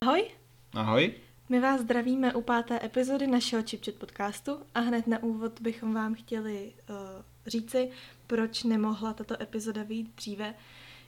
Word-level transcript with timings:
Ahoj, 0.00 0.24
Ahoj. 0.74 1.14
my 1.48 1.60
vás 1.60 1.80
zdravíme 1.80 2.34
u 2.34 2.42
páté 2.42 2.84
epizody 2.84 3.26
našeho 3.26 3.62
ChipChat 3.62 3.94
podcastu 3.94 4.58
a 4.74 4.80
hned 4.80 5.06
na 5.06 5.22
úvod 5.22 5.60
bychom 5.60 5.94
vám 5.94 6.14
chtěli 6.14 6.72
uh, 6.90 6.96
říci, 7.46 7.90
proč 8.26 8.64
nemohla 8.64 9.12
tato 9.12 9.42
epizoda 9.42 9.82
vyjít 9.82 10.14
dříve. 10.16 10.54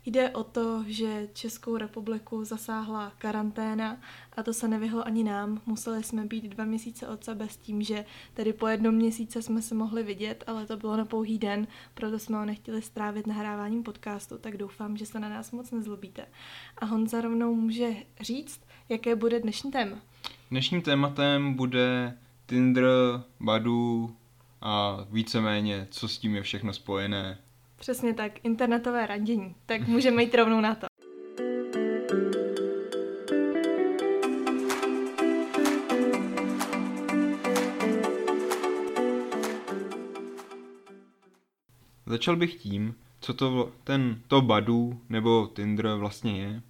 Jde 0.07 0.31
o 0.31 0.45
to, 0.45 0.85
že 0.87 1.29
Českou 1.33 1.77
republiku 1.77 2.45
zasáhla 2.45 3.13
karanténa 3.19 4.01
a 4.37 4.43
to 4.43 4.53
se 4.53 4.69
nevyhlo 4.69 5.07
ani 5.07 5.25
nám. 5.25 5.61
Museli 5.67 6.03
jsme 6.03 6.25
být 6.25 6.45
dva 6.45 6.65
měsíce 6.65 7.09
od 7.09 7.25
sebe 7.25 7.49
s 7.49 7.57
tím, 7.57 7.83
že 7.83 8.05
tedy 8.35 8.53
po 8.53 8.67
jednom 8.67 8.95
měsíce 8.95 9.43
jsme 9.43 9.63
se 9.63 9.75
mohli 9.75 10.03
vidět, 10.03 10.45
ale 10.47 10.67
to 10.67 10.77
bylo 10.77 10.97
na 10.97 11.05
pouhý 11.05 11.39
den, 11.39 11.67
proto 11.95 12.19
jsme 12.19 12.39
ho 12.39 12.45
nechtěli 12.45 12.83
strávit 12.83 13.27
nahráváním 13.27 13.83
podcastu, 13.83 14.39
tak 14.39 14.57
doufám, 14.57 14.97
že 14.97 15.07
se 15.07 15.21
na 15.21 15.29
nás 15.29 15.51
moc 15.51 15.71
nezlobíte. 15.71 16.27
A 16.79 16.85
Honza 16.85 17.21
rovnou 17.21 17.55
může 17.55 17.91
říct, 18.21 18.61
jaké 18.91 19.17
bude 19.17 19.41
dnešní 19.41 19.71
téma. 19.71 19.97
Dnešním 20.51 20.83
tématem 20.83 21.55
bude 21.55 22.17
Tinder, 22.47 22.87
Badu 23.41 24.17
a 24.61 25.05
víceméně, 25.11 25.87
co 25.91 26.09
s 26.09 26.19
tím 26.19 26.35
je 26.35 26.43
všechno 26.43 26.73
spojené. 26.73 27.39
Přesně 27.79 28.15
tak, 28.15 28.45
internetové 28.45 29.07
randění. 29.07 29.55
Tak 29.67 29.89
můžeme 29.89 30.23
jít 30.23 30.35
rovnou 30.35 30.61
na 30.61 30.75
to. 30.75 30.87
Začal 42.07 42.37
bych 42.37 42.55
tím, 42.55 42.95
co 43.21 43.35
to 43.35 43.73
ten 43.85 44.21
to 44.29 44.43
Badu 44.43 45.01
nebo 45.09 45.51
Tinder 45.55 45.95
vlastně 45.95 46.41
je. 46.41 46.63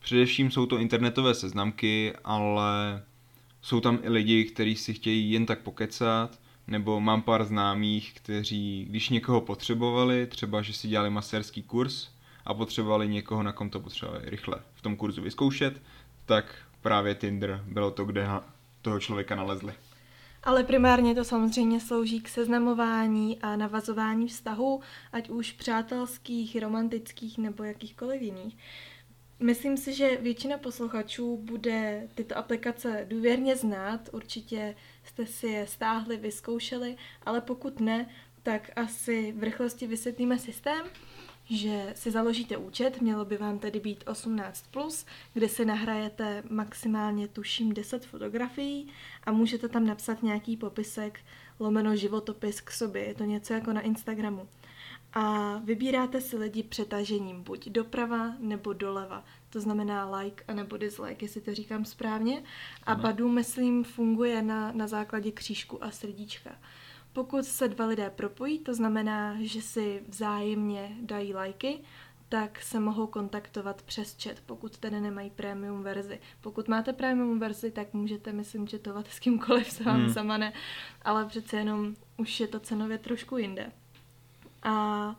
Především 0.00 0.50
jsou 0.50 0.66
to 0.66 0.78
internetové 0.78 1.34
seznamky, 1.34 2.14
ale 2.24 3.02
jsou 3.62 3.80
tam 3.80 3.98
i 4.02 4.08
lidi, 4.08 4.44
kteří 4.44 4.76
si 4.76 4.94
chtějí 4.94 5.32
jen 5.32 5.46
tak 5.46 5.60
pokecat, 5.60 6.38
nebo 6.66 7.00
mám 7.00 7.22
pár 7.22 7.44
známých, 7.44 8.12
kteří, 8.14 8.86
když 8.88 9.08
někoho 9.08 9.40
potřebovali, 9.40 10.26
třeba 10.26 10.62
že 10.62 10.72
si 10.72 10.88
dělali 10.88 11.10
masérský 11.10 11.62
kurz 11.62 12.08
a 12.44 12.54
potřebovali 12.54 13.08
někoho, 13.08 13.42
na 13.42 13.52
kom 13.52 13.70
to 13.70 13.80
potřebovali 13.80 14.24
rychle 14.24 14.56
v 14.74 14.82
tom 14.82 14.96
kurzu 14.96 15.22
vyzkoušet, 15.22 15.82
tak 16.26 16.54
právě 16.82 17.14
Tinder 17.14 17.64
bylo 17.66 17.90
to, 17.90 18.04
kde 18.04 18.26
toho 18.82 19.00
člověka 19.00 19.34
nalezli. 19.34 19.72
Ale 20.42 20.64
primárně 20.64 21.14
to 21.14 21.24
samozřejmě 21.24 21.80
slouží 21.80 22.20
k 22.20 22.28
seznamování 22.28 23.38
a 23.40 23.56
navazování 23.56 24.28
vztahů, 24.28 24.80
ať 25.12 25.30
už 25.30 25.52
přátelských, 25.52 26.56
romantických 26.60 27.38
nebo 27.38 27.64
jakýchkoliv 27.64 28.22
jiných. 28.22 28.56
Myslím 29.42 29.76
si, 29.76 29.92
že 29.92 30.16
většina 30.16 30.58
posluchačů 30.58 31.36
bude 31.36 32.08
tyto 32.14 32.38
aplikace 32.38 33.06
důvěrně 33.08 33.56
znát, 33.56 34.08
určitě 34.12 34.74
jste 35.04 35.26
si 35.26 35.46
je 35.46 35.66
stáhli, 35.66 36.16
vyzkoušeli, 36.16 36.96
ale 37.22 37.40
pokud 37.40 37.80
ne, 37.80 38.08
tak 38.42 38.70
asi 38.76 39.32
v 39.32 39.42
rychlosti 39.42 39.86
vysvětlíme 39.86 40.38
systém, 40.38 40.86
že 41.44 41.92
si 41.96 42.10
založíte 42.10 42.56
účet, 42.56 43.00
mělo 43.00 43.24
by 43.24 43.36
vám 43.36 43.58
tedy 43.58 43.80
být 43.80 44.04
18+, 44.04 44.52
plus, 44.70 45.06
kde 45.34 45.48
si 45.48 45.64
nahrajete 45.64 46.42
maximálně 46.50 47.28
tuším 47.28 47.74
10 47.74 48.06
fotografií 48.06 48.88
a 49.24 49.32
můžete 49.32 49.68
tam 49.68 49.86
napsat 49.86 50.22
nějaký 50.22 50.56
popisek 50.56 51.20
lomeno 51.60 51.96
životopis 51.96 52.60
k 52.60 52.70
sobě, 52.70 53.04
je 53.04 53.14
to 53.14 53.24
něco 53.24 53.52
jako 53.52 53.72
na 53.72 53.80
Instagramu. 53.80 54.48
A 55.12 55.56
vybíráte 55.64 56.20
si 56.20 56.36
lidi 56.36 56.62
přetažením 56.62 57.42
buď 57.42 57.68
doprava 57.68 58.34
nebo 58.38 58.72
doleva. 58.72 59.24
To 59.50 59.60
znamená 59.60 60.16
like 60.16 60.44
a 60.48 60.52
nebo 60.54 60.76
dislike, 60.76 61.24
jestli 61.24 61.40
to 61.40 61.54
říkám 61.54 61.84
správně. 61.84 62.42
A 62.84 62.92
Ano. 62.92 63.02
Badu, 63.02 63.28
myslím, 63.28 63.84
funguje 63.84 64.42
na, 64.42 64.72
na 64.72 64.86
základě 64.86 65.32
křížku 65.32 65.84
a 65.84 65.90
srdíčka. 65.90 66.50
Pokud 67.12 67.44
se 67.44 67.68
dva 67.68 67.86
lidé 67.86 68.10
propojí, 68.10 68.58
to 68.58 68.74
znamená, 68.74 69.36
že 69.40 69.62
si 69.62 70.02
vzájemně 70.08 70.96
dají 71.00 71.34
lajky, 71.34 71.80
tak 72.28 72.62
se 72.62 72.80
mohou 72.80 73.06
kontaktovat 73.06 73.82
přes 73.82 74.16
chat, 74.22 74.36
pokud 74.46 74.78
tedy 74.78 75.00
nemají 75.00 75.30
premium 75.30 75.82
verzi. 75.82 76.20
Pokud 76.40 76.68
máte 76.68 76.92
premium 76.92 77.38
verzi, 77.38 77.70
tak 77.70 77.92
můžete, 77.94 78.32
myslím, 78.32 78.66
chatovat 78.66 79.06
s 79.08 79.18
kýmkoliv 79.18 79.70
se 79.70 79.84
vám 79.84 80.00
Hmm. 80.00 80.12
sama 80.12 80.36
ne, 80.38 80.52
ale 81.02 81.26
přece 81.26 81.56
jenom 81.56 81.94
už 82.16 82.40
je 82.40 82.48
to 82.48 82.60
cenově 82.60 82.98
trošku 82.98 83.36
jinde. 83.36 83.72
A, 84.62 85.16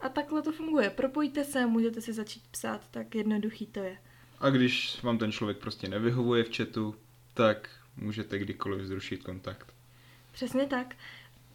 a 0.00 0.08
takhle 0.08 0.42
to 0.42 0.52
funguje. 0.52 0.90
Propojíte 0.90 1.44
se, 1.44 1.66
můžete 1.66 2.00
si 2.00 2.12
začít 2.12 2.42
psát, 2.50 2.88
tak 2.90 3.14
jednoduchý 3.14 3.66
to 3.66 3.80
je. 3.80 3.98
A 4.40 4.50
když 4.50 5.02
vám 5.02 5.18
ten 5.18 5.32
člověk 5.32 5.58
prostě 5.58 5.88
nevyhovuje 5.88 6.44
v 6.44 6.56
chatu, 6.56 6.94
tak 7.34 7.70
můžete 7.96 8.38
kdykoliv 8.38 8.86
zrušit 8.86 9.22
kontakt. 9.22 9.74
Přesně 10.32 10.66
tak. 10.66 10.94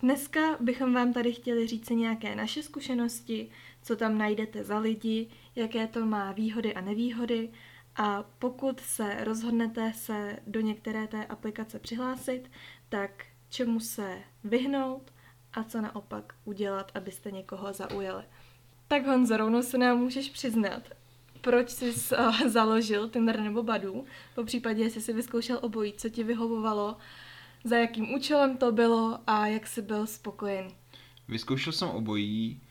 Dneska 0.01 0.57
bychom 0.59 0.93
vám 0.93 1.13
tady 1.13 1.33
chtěli 1.33 1.67
říct 1.67 1.89
nějaké 1.89 2.35
naše 2.35 2.63
zkušenosti, 2.63 3.49
co 3.83 3.95
tam 3.95 4.17
najdete 4.17 4.63
za 4.63 4.79
lidi, 4.79 5.27
jaké 5.55 5.87
to 5.87 6.05
má 6.05 6.31
výhody 6.31 6.73
a 6.73 6.81
nevýhody 6.81 7.49
a 7.95 8.23
pokud 8.39 8.79
se 8.79 9.23
rozhodnete 9.23 9.93
se 9.95 10.39
do 10.47 10.61
některé 10.61 11.07
té 11.07 11.25
aplikace 11.25 11.79
přihlásit, 11.79 12.51
tak 12.89 13.25
čemu 13.49 13.79
se 13.79 14.17
vyhnout 14.43 15.11
a 15.53 15.63
co 15.63 15.81
naopak 15.81 16.33
udělat, 16.45 16.91
abyste 16.95 17.31
někoho 17.31 17.73
zaujali. 17.73 18.23
Tak 18.87 19.05
Honzo, 19.05 19.37
rovnou 19.37 19.61
se 19.61 19.77
nám 19.77 19.97
můžeš 19.97 20.29
přiznat, 20.29 20.81
proč 21.41 21.69
jsi 21.69 21.93
uh, 22.17 22.41
založil 22.47 23.09
Tinder 23.09 23.39
nebo 23.39 23.63
Badu, 23.63 24.05
po 24.35 24.43
případě, 24.43 24.83
jestli 24.83 25.01
jsi 25.01 25.13
vyzkoušel 25.13 25.59
obojí, 25.61 25.93
co 25.93 26.09
ti 26.09 26.23
vyhovovalo, 26.23 26.97
za 27.63 27.77
jakým 27.77 28.13
účelem 28.13 28.57
to 28.57 28.71
bylo 28.71 29.19
a 29.27 29.47
jak 29.47 29.67
jsi 29.67 29.81
byl 29.81 30.07
spokojený. 30.07 30.75
Vyzkoušel 31.27 31.73
jsem 31.73 31.89
obojí 31.89 32.61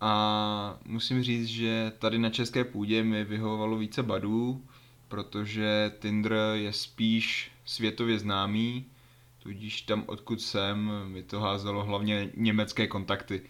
a 0.00 0.78
musím 0.84 1.22
říct, 1.22 1.46
že 1.46 1.92
tady 1.98 2.18
na 2.18 2.30
české 2.30 2.64
půdě 2.64 3.02
mi 3.02 3.24
vyhovovalo 3.24 3.78
více 3.78 4.02
badů, 4.02 4.64
protože 5.08 5.92
Tinder 5.98 6.34
je 6.54 6.72
spíš 6.72 7.52
světově 7.64 8.18
známý, 8.18 8.86
tudíž 9.42 9.82
tam 9.82 10.04
odkud 10.06 10.40
jsem 10.40 10.90
mi 11.04 11.22
to 11.22 11.40
házelo 11.40 11.84
hlavně 11.84 12.30
německé 12.36 12.86
kontakty. 12.86 13.42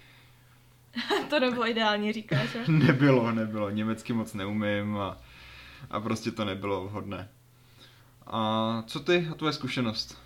to 1.30 1.40
nebylo 1.40 1.68
ideálně, 1.68 2.12
říkáš, 2.12 2.56
nebylo, 2.68 3.32
nebylo, 3.32 3.70
německy 3.70 4.12
moc 4.12 4.34
neumím 4.34 4.96
a, 4.96 5.18
a 5.90 6.00
prostě 6.00 6.30
to 6.30 6.44
nebylo 6.44 6.84
vhodné. 6.84 7.28
A 8.26 8.82
co 8.86 9.00
ty 9.00 9.28
a 9.30 9.34
tvoje 9.34 9.52
zkušenost? 9.52 10.18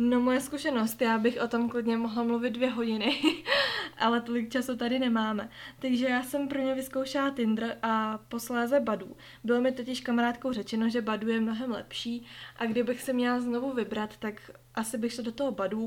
No 0.00 0.20
moje 0.20 0.40
zkušenost, 0.40 1.02
já 1.02 1.18
bych 1.18 1.38
o 1.44 1.48
tom 1.48 1.68
klidně 1.68 1.96
mohla 1.96 2.22
mluvit 2.22 2.50
dvě 2.50 2.70
hodiny, 2.70 3.22
ale 3.98 4.20
tolik 4.20 4.52
času 4.52 4.76
tady 4.76 4.98
nemáme. 4.98 5.48
Takže 5.78 6.06
já 6.06 6.22
jsem 6.22 6.48
pro 6.48 6.60
ně 6.60 6.74
vyzkoušela 6.74 7.30
Tinder 7.30 7.76
a 7.82 8.18
posléze 8.28 8.80
Badu. 8.80 9.16
Bylo 9.44 9.60
mi 9.60 9.72
totiž 9.72 10.00
kamarádkou 10.00 10.52
řečeno, 10.52 10.88
že 10.88 11.02
Badu 11.02 11.28
je 11.28 11.40
mnohem 11.40 11.70
lepší 11.70 12.26
a 12.56 12.66
kdybych 12.66 13.02
se 13.02 13.12
měla 13.12 13.40
znovu 13.40 13.74
vybrat, 13.74 14.16
tak 14.16 14.50
asi 14.78 14.98
bych 14.98 15.12
šla 15.12 15.24
do 15.24 15.32
toho 15.32 15.52
Badu. 15.52 15.84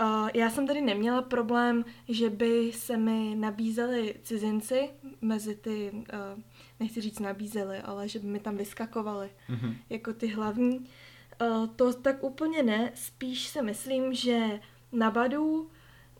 Uh, 0.00 0.28
já 0.34 0.50
jsem 0.50 0.66
tady 0.66 0.80
neměla 0.80 1.22
problém, 1.22 1.84
že 2.08 2.30
by 2.30 2.72
se 2.74 2.96
mi 2.96 3.34
nabízeli 3.38 4.14
cizinci 4.22 4.90
mezi 5.20 5.54
ty, 5.56 5.90
uh, 5.92 6.42
nechci 6.80 7.00
říct 7.00 7.18
nabízeli, 7.18 7.78
ale 7.78 8.08
že 8.08 8.18
by 8.18 8.26
mi 8.26 8.40
tam 8.40 8.56
vyskakovali 8.56 9.30
Mhm. 9.48 9.76
jako 9.90 10.12
ty 10.12 10.26
hlavní. 10.26 10.78
Uh, 10.78 11.66
to 11.76 11.92
tak 11.92 12.24
úplně 12.24 12.62
ne, 12.62 12.92
spíš 12.94 13.46
si 13.48 13.62
myslím, 13.62 14.14
že 14.14 14.60
na 14.92 15.10
Badu, 15.10 15.70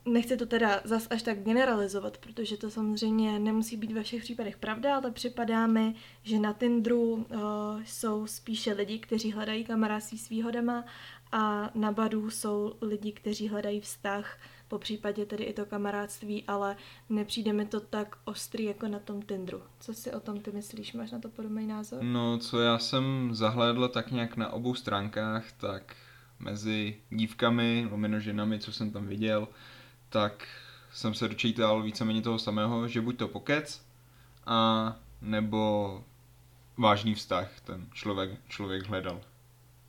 nechci 0.05 0.37
to 0.37 0.45
teda 0.45 0.81
zas 0.83 1.07
až 1.09 1.23
tak 1.23 1.39
generalizovat, 1.43 2.17
protože 2.17 2.57
to 2.57 2.69
samozřejmě 2.71 3.39
nemusí 3.39 3.77
být 3.77 3.91
ve 3.91 4.03
všech 4.03 4.23
případech 4.23 4.57
pravda, 4.57 4.95
ale 4.95 5.11
připadá 5.11 5.67
mi, 5.67 5.95
že 6.23 6.39
na 6.39 6.53
Tinderu 6.53 7.13
uh, 7.13 7.23
jsou 7.85 8.27
spíše 8.27 8.73
lidi, 8.73 8.99
kteří 8.99 9.31
hledají 9.31 9.63
kamarádství 9.63 10.17
s 10.17 10.29
výhodama 10.29 10.85
a 11.31 11.71
na 11.75 11.91
Badu 11.91 12.29
jsou 12.29 12.75
lidi, 12.81 13.11
kteří 13.11 13.47
hledají 13.47 13.81
vztah, 13.81 14.37
po 14.67 14.79
případě 14.79 15.25
tedy 15.25 15.43
i 15.43 15.53
to 15.53 15.65
kamarádství, 15.65 16.43
ale 16.47 16.75
nepřijde 17.09 17.53
mi 17.53 17.65
to 17.65 17.79
tak 17.79 18.15
ostrý 18.25 18.63
jako 18.63 18.87
na 18.87 18.99
tom 18.99 19.21
Tinderu. 19.21 19.61
Co 19.79 19.93
si 19.93 20.11
o 20.11 20.19
tom 20.19 20.41
ty 20.41 20.51
myslíš? 20.51 20.93
Máš 20.93 21.11
na 21.11 21.19
to 21.19 21.29
podobný 21.29 21.67
názor? 21.67 22.03
No, 22.03 22.37
co 22.37 22.59
já 22.59 22.79
jsem 22.79 23.29
zahlédl 23.31 23.87
tak 23.87 24.11
nějak 24.11 24.37
na 24.37 24.49
obou 24.49 24.75
stránkách, 24.75 25.51
tak 25.51 25.95
mezi 26.39 26.97
dívkami, 27.09 27.87
lomeno 27.91 28.19
ženami, 28.19 28.59
co 28.59 28.71
jsem 28.71 28.91
tam 28.91 29.07
viděl, 29.07 29.47
tak 30.09 30.47
jsem 30.93 31.13
se 31.13 31.27
dočítal 31.27 31.83
víceméně 31.83 32.21
toho 32.21 32.39
samého, 32.39 32.87
že 32.87 33.01
buď 33.01 33.17
to 33.17 33.27
pokec, 33.27 33.85
a 34.45 34.95
nebo 35.21 36.03
vážný 36.77 37.15
vztah 37.15 37.59
ten 37.59 37.87
člověk, 37.93 38.31
člověk 38.47 38.87
hledal. 38.87 39.21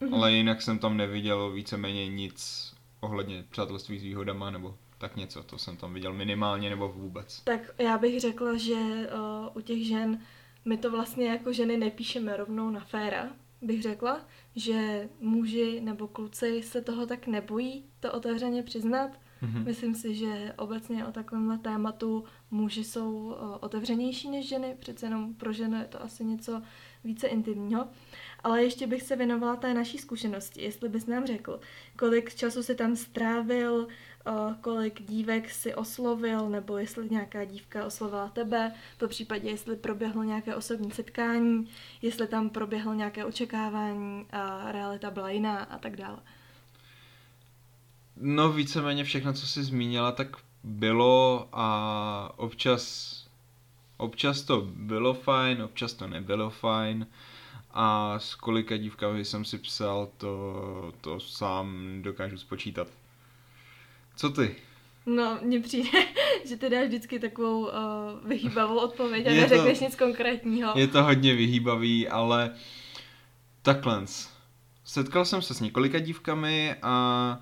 Mhm. 0.03 0.15
Ale 0.15 0.33
jinak 0.33 0.63
jsem 0.63 0.79
tam 0.79 0.97
neviděl 0.97 1.51
víceméně 1.51 2.09
nic 2.09 2.73
ohledně 3.01 3.45
přátelství 3.51 3.99
s 3.99 4.03
výhodama 4.03 4.51
nebo 4.51 4.75
tak 4.99 5.17
něco, 5.17 5.43
to 5.43 5.59
jsem 5.59 5.77
tam 5.77 5.95
viděl 5.95 6.13
minimálně 6.13 6.71
nebo 6.71 6.89
vůbec. 6.89 7.41
Tak 7.45 7.61
já 7.79 7.99
bych 7.99 8.21
řekla, 8.21 8.57
že 8.57 8.75
uh, 8.75 9.57
u 9.57 9.61
těch 9.61 9.87
žen 9.87 10.21
my 10.65 10.77
to 10.77 10.91
vlastně 10.91 11.27
jako 11.27 11.53
ženy 11.53 11.77
nepíšeme 11.77 12.37
rovnou 12.37 12.71
na 12.71 12.81
féra, 12.81 13.29
bych 13.63 13.83
řekla, 13.83 14.21
že 14.57 15.09
muži 15.21 15.81
nebo 15.81 16.09
kluci 16.09 16.63
se 16.63 16.83
toho 16.83 17.07
tak 17.07 17.27
nebojí 17.27 17.85
to 18.01 18.13
otevřeně 18.13 18.63
přiznat. 18.63 19.11
Mm-hmm. 19.43 19.65
Myslím 19.65 19.95
si, 19.95 20.15
že 20.15 20.55
obecně 20.59 21.07
o 21.07 21.13
takovémhle 21.13 21.59
tématu 21.59 22.25
muži 22.51 22.85
jsou 22.85 23.37
otevřenější 23.61 24.31
než 24.31 24.49
ženy, 24.49 24.77
přece 24.79 25.07
jenom 25.07 25.35
pro 25.35 25.53
ženy 25.53 25.79
je 25.79 25.85
to 25.85 26.03
asi 26.03 26.25
něco 26.25 26.63
více 27.05 27.27
intimního. 27.27 27.89
Ale 28.45 28.63
ještě 28.63 28.87
bych 28.87 29.03
se 29.03 29.17
věnovala 29.17 29.57
té 29.57 29.75
naší 29.75 29.99
zkušenosti, 29.99 30.63
jestli 30.63 30.89
bys 30.89 31.07
nám 31.07 31.27
řekl, 31.27 31.61
kolik 31.99 32.35
času 32.35 32.63
si 32.63 32.75
tam 32.75 32.97
strávil, 32.97 33.89
kolik 34.61 35.03
dívek 35.03 35.51
si 35.51 35.75
oslovil, 35.75 36.49
nebo 36.51 36.79
jestli 36.79 37.11
nějaká 37.11 37.45
dívka 37.45 37.87
oslovila 37.87 38.29
tebe, 38.29 38.73
po 38.99 39.09
případě 39.09 39.51
jestli 39.51 39.77
proběhlo 39.77 40.23
nějaké 40.23 40.55
osobní 40.55 40.91
setkání, 40.91 41.69
jestli 42.03 42.27
tam 42.27 42.51
proběhlo 42.51 42.95
nějaké 42.95 43.25
očekávání 43.25 44.27
a 44.33 44.73
realita 44.73 45.11
byla 45.11 45.31
jiná 45.31 45.59
a 45.59 45.79
tak 45.79 45.97
dále. 45.97 46.19
No 48.17 48.53
víceméně 48.53 49.05
všechno, 49.05 49.33
co 49.33 49.47
jsi 49.47 49.63
zmínila, 49.63 50.13
tak 50.13 50.37
bylo 50.65 51.49
a 51.53 52.33
občas, 52.37 53.13
občas 53.97 54.43
to 54.43 54.61
bylo 54.61 55.15
fajn, 55.15 55.63
občas 55.63 55.93
to 55.93 56.07
nebylo 56.07 56.51
fajn 56.51 57.07
a 57.75 58.19
s 58.19 58.35
kolika 58.35 58.77
dívkami 58.77 59.25
jsem 59.25 59.45
si 59.45 59.59
psal, 59.59 60.09
to, 60.17 60.93
to 61.01 61.21
sám 61.21 61.99
dokážu 62.03 62.39
spočítat. 62.39 62.89
Co 64.17 64.31
ty? 64.31 64.57
No, 65.07 65.39
mně 65.43 65.61
přijde, 65.61 65.99
že 66.49 66.57
ty 66.57 66.71
dáš 66.71 66.87
vždycky 66.87 67.19
takovou 67.19 67.61
uh, 67.61 67.71
vyhýbavou 68.25 68.79
odpověď 68.79 69.27
a 69.27 69.31
je 69.31 69.41
neřekneš 69.41 69.79
to, 69.79 69.85
nic 69.85 69.97
konkrétního. 69.97 70.73
Je 70.77 70.89
to 70.89 71.03
hodně 71.03 71.35
vyhýbavý, 71.35 72.09
ale 72.09 72.55
takhle. 73.63 74.05
Setkal 74.85 75.25
jsem 75.25 75.43
se 75.43 75.55
s 75.55 75.61
několika 75.61 75.99
dívkami 75.99 76.75
a 76.83 77.41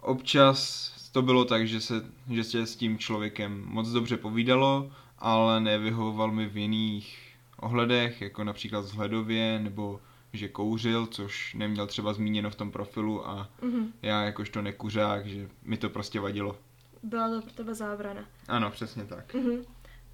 občas 0.00 0.92
to 1.12 1.22
bylo 1.22 1.44
tak, 1.44 1.68
že 1.68 1.80
se, 1.80 1.94
že 2.30 2.44
se 2.44 2.66
s 2.66 2.76
tím 2.76 2.98
člověkem 2.98 3.62
moc 3.66 3.88
dobře 3.88 4.16
povídalo, 4.16 4.90
ale 5.18 5.60
nevyhovoval 5.60 6.32
mi 6.32 6.46
v 6.46 6.56
jiných 6.56 7.25
ohledech, 7.60 8.20
jako 8.20 8.44
například 8.44 8.80
vzhledově, 8.80 9.58
nebo 9.58 10.00
že 10.32 10.48
kouřil, 10.48 11.06
což 11.06 11.54
neměl 11.54 11.86
třeba 11.86 12.12
zmíněno 12.12 12.50
v 12.50 12.54
tom 12.54 12.72
profilu 12.72 13.28
a 13.28 13.48
mm-hmm. 13.62 13.92
já 14.02 14.22
jakožto 14.22 14.62
nekuřák, 14.62 15.26
že 15.26 15.48
mi 15.62 15.76
to 15.76 15.90
prostě 15.90 16.20
vadilo. 16.20 16.58
Byla 17.02 17.28
to 17.30 17.40
pro 17.40 17.52
tebe 17.52 17.74
zábrana. 17.74 18.24
Ano, 18.48 18.70
přesně 18.70 19.04
tak. 19.04 19.34
Mm-hmm. 19.34 19.64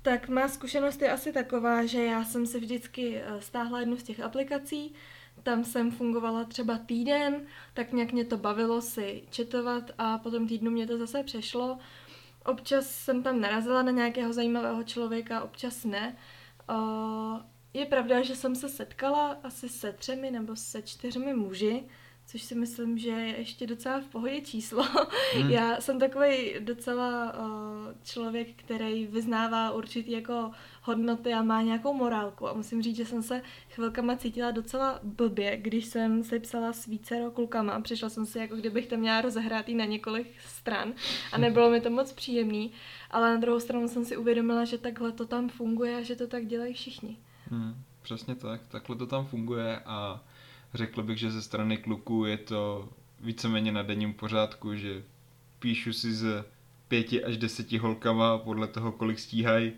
Tak 0.03 0.29
má 0.29 0.49
zkušenost 0.49 1.03
je 1.03 1.13
asi 1.13 1.33
taková, 1.33 1.87
že 1.87 2.05
já 2.05 2.25
jsem 2.25 2.47
si 2.47 2.61
vždycky 2.61 3.17
eh, 3.17 3.41
stáhla 3.41 3.81
jednu 3.81 3.97
z 3.97 4.03
těch 4.03 4.21
aplikací, 4.21 4.95
tam 5.43 5.65
jsem 5.65 5.91
fungovala 5.91 6.45
třeba 6.45 6.79
týden, 6.79 7.41
tak 7.75 7.93
nějak 7.93 8.13
mě 8.13 8.25
to 8.25 8.37
bavilo 8.37 8.81
si 8.81 9.23
četovat 9.31 9.91
a 9.99 10.19
potom 10.19 10.49
týdnu 10.49 10.71
mě 10.71 10.87
to 10.87 10.99
zase 10.99 11.23
přešlo. 11.23 11.79
Občas 12.45 12.91
jsem 12.91 13.23
tam 13.23 13.41
narazila 13.41 13.83
na 13.83 13.91
nějakého 13.91 14.33
zajímavého 14.33 14.83
člověka, 14.83 15.43
občas 15.43 15.85
ne. 15.85 16.17
Je 17.75 17.87
pravda, 17.87 18.23
že 18.23 18.37
jsem 18.37 18.55
se 18.55 18.69
setkala 18.69 19.33
asi 19.43 19.69
se 19.69 19.93
třemi 19.93 20.31
nebo 20.31 20.57
se 20.57 20.83
čtyřmi 20.83 21.35
muži, 21.35 21.85
což 22.27 22.43
si 22.43 22.55
myslím, 22.55 22.99
že 22.99 23.11
je 23.11 23.39
ještě 23.39 23.67
docela 23.67 24.01
v 24.01 24.07
pohodě 24.07 24.41
číslo. 24.41 24.87
Hmm. 25.35 25.51
Já 25.51 25.81
jsem 25.81 25.99
takový 25.99 26.55
docela 26.61 27.35
uh, 27.39 27.49
člověk, 28.03 28.49
který 28.57 29.07
vyznává 29.07 29.71
určitý 29.71 30.13
jako 30.13 30.51
hodnoty 30.83 31.33
a 31.33 31.43
má 31.43 31.63
nějakou 31.63 31.95
morálku. 31.95 32.49
A 32.49 32.53
musím 32.53 32.83
říct, 32.83 32.97
že 32.97 33.05
jsem 33.05 33.23
se 33.23 33.43
chvilkama 33.71 34.17
cítila 34.17 34.51
docela 34.51 35.01
blbě, 35.03 35.57
když 35.57 35.85
jsem 35.85 36.25
se 36.25 36.41
psala 36.41 36.73
s 36.73 36.87
více 36.87 37.31
klukama. 37.35 37.81
Přišla 37.81 38.09
jsem 38.09 38.27
si, 38.27 38.39
jako 38.39 38.57
kdybych 38.57 38.87
to 38.87 38.97
měla 38.97 39.21
rozehrát 39.21 39.69
na 39.69 39.85
několik 39.85 40.27
stran 40.41 40.93
a 41.33 41.39
nebylo 41.39 41.71
mi 41.71 41.81
to 41.81 41.91
moc 41.91 42.13
příjemný. 42.13 42.73
Ale 43.11 43.35
na 43.35 43.41
druhou 43.41 43.61
stranu 43.61 43.89
jsem 43.89 44.05
si 44.05 44.17
uvědomila, 44.17 44.65
že 44.65 44.79
takhle 44.79 45.13
to 45.13 45.27
tam 45.27 45.49
funguje 45.49 45.97
a 45.97 46.03
že 46.03 46.17
to 46.17 46.27
tak 46.27 46.47
dělají 46.47 46.75
všichni. 46.75 47.17
Hmm, 47.51 47.75
přesně 48.03 48.35
tak, 48.35 48.61
takhle 48.69 48.97
to 48.97 49.07
tam 49.07 49.27
funguje 49.27 49.81
a 49.87 50.25
řekl 50.75 51.03
bych, 51.03 51.19
že 51.19 51.31
ze 51.31 51.43
strany 51.43 51.77
kluků 51.77 52.25
je 52.25 52.39
to 52.39 52.89
víceméně 53.21 53.73
na 53.73 53.83
denním 53.83 54.15
pořádku, 54.15 54.75
že 54.75 55.03
píšu 55.59 55.93
si 55.93 56.13
z 56.13 56.45
pěti 56.89 57.25
až 57.25 57.37
deseti 57.37 57.79
holkama 57.79 58.39
podle 58.39 58.67
toho, 58.67 58.93
kolik 58.93 59.19
stíhají. 59.19 59.73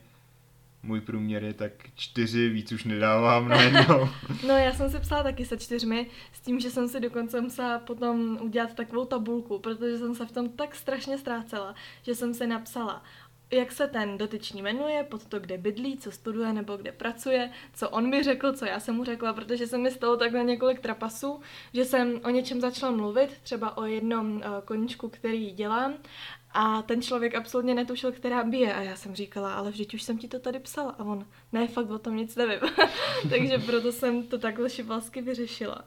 Můj 0.82 1.00
průměr 1.00 1.44
je 1.44 1.54
tak 1.54 1.72
čtyři, 1.94 2.48
víc 2.48 2.72
už 2.72 2.84
nedávám 2.84 3.48
najednou. 3.48 4.08
no 4.46 4.56
já 4.56 4.72
jsem 4.72 4.90
se 4.90 5.00
psala 5.00 5.22
taky 5.22 5.44
se 5.44 5.56
čtyřmi, 5.56 6.06
s 6.32 6.40
tím, 6.40 6.60
že 6.60 6.70
jsem 6.70 6.88
si 6.88 7.00
dokonce 7.00 7.40
musela 7.40 7.78
potom 7.78 8.38
udělat 8.42 8.74
takovou 8.74 9.04
tabulku, 9.04 9.58
protože 9.58 9.98
jsem 9.98 10.14
se 10.14 10.26
v 10.26 10.32
tom 10.32 10.48
tak 10.48 10.74
strašně 10.74 11.18
ztrácela, 11.18 11.74
že 12.02 12.14
jsem 12.14 12.34
si 12.34 12.46
napsala 12.46 13.02
jak 13.50 13.72
se 13.72 13.88
ten 13.88 14.18
dotyčný 14.18 14.62
jmenuje, 14.62 15.04
pod 15.04 15.26
to, 15.26 15.40
kde 15.40 15.58
bydlí, 15.58 15.98
co 15.98 16.10
studuje 16.10 16.52
nebo 16.52 16.76
kde 16.76 16.92
pracuje, 16.92 17.50
co 17.74 17.90
on 17.90 18.08
mi 18.08 18.22
řekl, 18.22 18.52
co 18.52 18.64
já 18.64 18.80
jsem 18.80 18.94
mu 18.94 19.04
řekla, 19.04 19.32
protože 19.32 19.66
se 19.66 19.78
mi 19.78 19.90
stalo 19.90 20.16
tak 20.16 20.32
na 20.32 20.42
několik 20.42 20.80
trapasů, 20.80 21.40
že 21.72 21.84
jsem 21.84 22.20
o 22.24 22.30
něčem 22.30 22.60
začala 22.60 22.92
mluvit, 22.92 23.30
třeba 23.42 23.76
o 23.76 23.84
jednom 23.84 24.36
uh, 24.36 24.42
koníčku, 24.64 25.08
který 25.08 25.50
dělám 25.50 25.94
a 26.54 26.82
ten 26.82 27.02
člověk 27.02 27.34
absolutně 27.34 27.74
netušil, 27.74 28.12
která 28.12 28.44
bije. 28.44 28.74
A 28.74 28.82
já 28.82 28.96
jsem 28.96 29.14
říkala, 29.14 29.54
ale 29.54 29.70
vždyť 29.70 29.94
už 29.94 30.02
jsem 30.02 30.18
ti 30.18 30.28
to 30.28 30.38
tady 30.38 30.58
psala. 30.58 30.90
A 30.98 31.04
on, 31.04 31.26
ne, 31.52 31.68
fakt 31.68 31.90
o 31.90 31.98
tom 31.98 32.16
nic 32.16 32.36
nevím. 32.36 32.58
Takže 33.30 33.58
proto 33.58 33.92
jsem 33.92 34.22
to 34.22 34.38
takhle 34.38 34.70
šibalsky 34.70 35.22
vyřešila. 35.22 35.84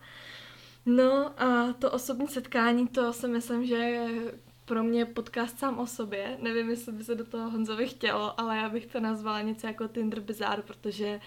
No 0.86 1.42
a 1.42 1.74
to 1.74 1.92
osobní 1.92 2.28
setkání, 2.28 2.88
to 2.88 3.14
si 3.14 3.28
myslím, 3.28 3.66
že 3.66 4.06
pro 4.68 4.84
mě 4.84 5.06
podcast 5.06 5.60
sám 5.60 5.80
o 5.80 5.88
sobě. 5.88 6.38
Nevím, 6.42 6.70
jestli 6.70 6.92
by 6.92 7.04
se 7.04 7.16
do 7.16 7.26
toho 7.26 7.50
Honzovi 7.50 7.88
chtělo, 7.88 8.40
ale 8.40 8.58
já 8.58 8.70
bych 8.70 8.86
to 8.86 9.00
nazvala 9.00 9.42
něco 9.42 9.68
jako 9.68 9.88
Tinder 9.88 10.20
Bizarre, 10.20 10.62
protože 10.62 11.20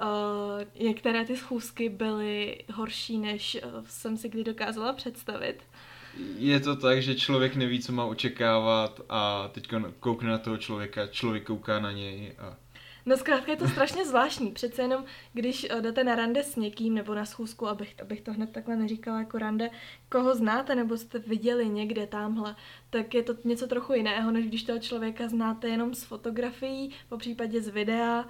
uh, 0.00 0.82
některé 0.84 1.24
ty 1.24 1.36
schůzky 1.36 1.88
byly 1.88 2.58
horší, 2.72 3.18
než 3.18 3.58
uh, 3.64 3.84
jsem 3.86 4.16
si 4.16 4.28
kdy 4.28 4.44
dokázala 4.44 4.92
představit. 4.92 5.62
Je 6.38 6.60
to 6.60 6.76
tak, 6.76 7.02
že 7.02 7.14
člověk 7.14 7.56
neví, 7.56 7.80
co 7.80 7.92
má 7.92 8.04
očekávat 8.04 9.00
a 9.08 9.48
teď 9.48 9.68
koukne 10.00 10.30
na 10.30 10.38
toho 10.38 10.56
člověka, 10.56 11.06
člověk 11.06 11.44
kouká 11.44 11.80
na 11.80 11.92
něj 11.92 12.32
a 12.38 12.56
No 13.06 13.16
zkrátka 13.16 13.50
je 13.50 13.56
to 13.56 13.68
strašně 13.68 14.06
zvláštní. 14.06 14.52
Přece 14.52 14.82
jenom, 14.82 15.04
když 15.32 15.66
eh, 15.70 15.80
jdete 15.80 16.04
na 16.04 16.14
rande 16.14 16.42
s 16.42 16.56
někým 16.56 16.94
nebo 16.94 17.14
na 17.14 17.24
schůzku, 17.24 17.68
abych, 17.68 17.94
abych 18.02 18.20
to 18.20 18.32
hned 18.32 18.52
takhle 18.52 18.76
neříkala 18.76 19.18
jako 19.18 19.38
rande, 19.38 19.70
koho 20.08 20.34
znáte 20.34 20.74
nebo 20.74 20.96
jste 20.96 21.18
viděli 21.18 21.68
někde 21.68 22.06
tamhle, 22.06 22.56
tak 22.90 23.14
je 23.14 23.22
to 23.22 23.34
něco 23.44 23.66
trochu 23.66 23.92
jiného, 23.92 24.30
než 24.30 24.46
když 24.46 24.62
toho 24.62 24.78
člověka 24.78 25.28
znáte 25.28 25.68
jenom 25.68 25.94
z 25.94 26.04
fotografií, 26.04 26.90
po 27.08 27.16
případě 27.18 27.62
z 27.62 27.68
videa 27.68 28.24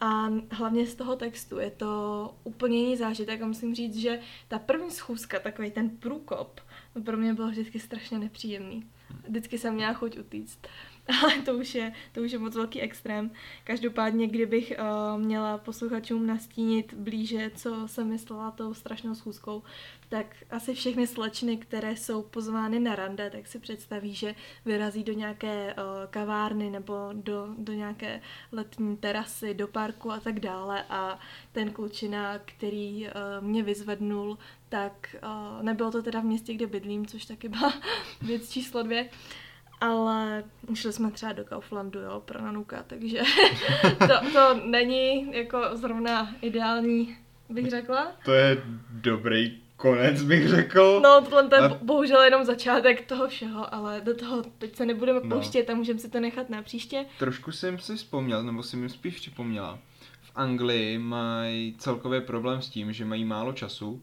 a 0.00 0.28
hlavně 0.50 0.86
z 0.86 0.94
toho 0.94 1.16
textu. 1.16 1.58
Je 1.58 1.70
to 1.70 2.34
úplně 2.44 2.78
jiný 2.78 2.96
zážitek 2.96 3.42
a 3.42 3.46
musím 3.46 3.74
říct, 3.74 3.96
že 3.96 4.20
ta 4.48 4.58
první 4.58 4.90
schůzka, 4.90 5.38
takový 5.38 5.70
ten 5.70 5.90
průkop, 5.90 6.60
pro 7.04 7.16
mě 7.16 7.34
bylo 7.34 7.48
vždycky 7.48 7.80
strašně 7.80 8.18
nepříjemný. 8.18 8.84
Vždycky 9.28 9.58
jsem 9.58 9.74
měla 9.74 9.92
chuť 9.92 10.18
utíct. 10.18 10.58
Ale 11.08 11.42
to 11.42 11.54
už 11.54 11.74
je, 11.74 11.92
to 12.12 12.20
už 12.20 12.32
je 12.32 12.38
moc 12.38 12.54
velký 12.54 12.80
extrém. 12.80 13.30
Každopádně, 13.64 14.26
kdybych 14.26 14.72
uh, 14.78 15.20
měla 15.20 15.58
posluchačům 15.58 16.26
nastínit 16.26 16.94
blíže, 16.94 17.50
co 17.54 17.88
jsem 17.88 18.08
myslela 18.08 18.50
tou 18.50 18.74
strašnou 18.74 19.14
schůzkou, 19.14 19.62
tak 20.08 20.26
asi 20.50 20.74
všechny 20.74 21.06
slečny, 21.06 21.56
které 21.56 21.96
jsou 21.96 22.22
pozvány 22.22 22.80
na 22.80 22.94
rande, 22.94 23.30
tak 23.30 23.46
si 23.46 23.58
představí, 23.58 24.14
že 24.14 24.34
vyrazí 24.64 25.04
do 25.04 25.12
nějaké 25.12 25.74
uh, 25.74 25.82
kavárny 26.10 26.70
nebo 26.70 26.94
do, 27.12 27.48
do 27.58 27.72
nějaké 27.72 28.20
letní 28.52 28.96
terasy, 28.96 29.54
do 29.54 29.68
parku 29.68 30.12
a 30.12 30.20
tak 30.20 30.40
dále 30.40 30.84
a 30.90 31.18
ten 31.52 31.72
klučina, 31.72 32.38
který 32.38 33.06
uh, 33.06 33.12
mě 33.46 33.62
vyzvednul, 33.62 34.38
tak 34.68 35.16
uh, 35.22 35.62
nebylo 35.62 35.90
to 35.90 36.02
teda 36.02 36.20
v 36.20 36.24
městě, 36.24 36.54
kde 36.54 36.66
bydlím, 36.66 37.06
což 37.06 37.24
taky 37.24 37.48
byla 37.48 37.72
věc 38.22 38.50
číslo 38.50 38.82
dvě, 38.82 39.08
ale 39.80 40.44
šli 40.74 40.92
jsme 40.92 41.10
třeba 41.10 41.32
do 41.32 41.44
Kauflandu, 41.44 42.00
jo, 42.00 42.22
pro 42.24 42.42
Nanuka, 42.42 42.84
takže 42.86 43.18
to, 43.98 44.30
to 44.32 44.60
není 44.64 45.36
jako 45.36 45.62
zrovna 45.72 46.34
ideální, 46.42 47.16
bych 47.48 47.70
řekla. 47.70 48.12
To 48.24 48.32
je 48.32 48.62
dobrý 48.90 49.58
konec, 49.76 50.22
bych 50.22 50.48
řekl. 50.48 51.00
No, 51.02 51.20
tohle 51.20 51.48
to 51.48 51.54
je 51.54 51.60
a... 51.60 51.78
bohužel 51.82 52.22
jenom 52.22 52.44
začátek 52.44 53.06
toho 53.06 53.28
všeho, 53.28 53.74
ale 53.74 54.00
do 54.00 54.14
toho 54.14 54.42
teď 54.58 54.76
se 54.76 54.86
nebudeme 54.86 55.20
no. 55.24 55.28
pouštět 55.30 55.70
a 55.70 55.74
můžeme 55.74 55.98
si 55.98 56.10
to 56.10 56.20
nechat 56.20 56.50
na 56.50 56.62
příště. 56.62 57.04
Trošku 57.18 57.52
jsem 57.52 57.78
si 57.78 57.96
vzpomněl, 57.96 58.42
nebo 58.42 58.62
si 58.62 58.76
mi 58.76 58.88
spíš 58.88 59.16
připomněla. 59.16 59.78
V 60.22 60.32
Anglii 60.34 60.98
mají 60.98 61.74
celkově 61.78 62.20
problém 62.20 62.62
s 62.62 62.68
tím, 62.68 62.92
že 62.92 63.04
mají 63.04 63.24
málo 63.24 63.52
času 63.52 64.02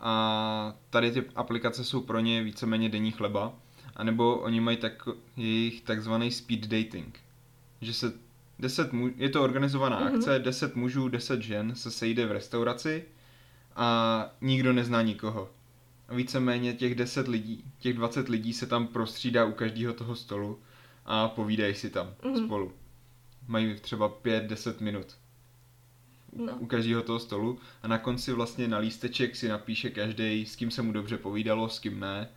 a 0.00 0.74
tady 0.90 1.10
ty 1.12 1.24
aplikace 1.36 1.84
jsou 1.84 2.00
pro 2.00 2.20
ně 2.20 2.42
víceméně 2.42 2.88
denní 2.88 3.12
chleba 3.12 3.52
anebo 4.00 4.36
oni 4.36 4.60
mají 4.60 4.76
tak, 4.76 5.08
jejich 5.36 5.80
takzvaný 5.80 6.30
speed 6.30 6.66
dating. 6.66 7.18
Že 7.80 7.94
se 7.94 8.12
deset 8.58 8.92
muž, 8.92 9.12
je 9.16 9.28
to 9.28 9.42
organizovaná 9.42 10.00
mm-hmm. 10.00 10.16
akce, 10.16 10.38
10 10.38 10.76
mužů, 10.76 11.08
10 11.08 11.42
žen 11.42 11.74
se 11.74 11.90
sejde 11.90 12.26
v 12.26 12.32
restauraci 12.32 13.04
a 13.76 14.30
nikdo 14.40 14.72
nezná 14.72 15.02
nikoho. 15.02 15.50
A 16.08 16.14
víceméně 16.14 16.72
těch 16.72 16.94
10 16.94 17.28
lidí, 17.28 17.64
těch 17.78 17.94
20 17.94 18.28
lidí 18.28 18.52
se 18.52 18.66
tam 18.66 18.86
prostřídá 18.86 19.44
u 19.44 19.52
každého 19.52 19.94
toho 19.94 20.16
stolu 20.16 20.58
a 21.04 21.28
povídají 21.28 21.74
si 21.74 21.90
tam 21.90 22.14
mm-hmm. 22.22 22.44
spolu. 22.44 22.72
Mají 23.48 23.74
třeba 23.80 24.08
5-10 24.08 24.74
minut 24.80 25.16
no. 26.32 26.56
u 26.58 26.66
každého 26.66 27.02
toho 27.02 27.18
stolu 27.18 27.58
a 27.82 27.88
na 27.88 27.98
konci 27.98 28.32
vlastně 28.32 28.68
na 28.68 28.78
lísteček 28.78 29.36
si 29.36 29.48
napíše 29.48 29.90
každý, 29.90 30.46
s 30.46 30.56
kým 30.56 30.70
se 30.70 30.82
mu 30.82 30.92
dobře 30.92 31.16
povídalo, 31.16 31.68
s 31.68 31.78
kým 31.78 32.00
ne 32.00 32.28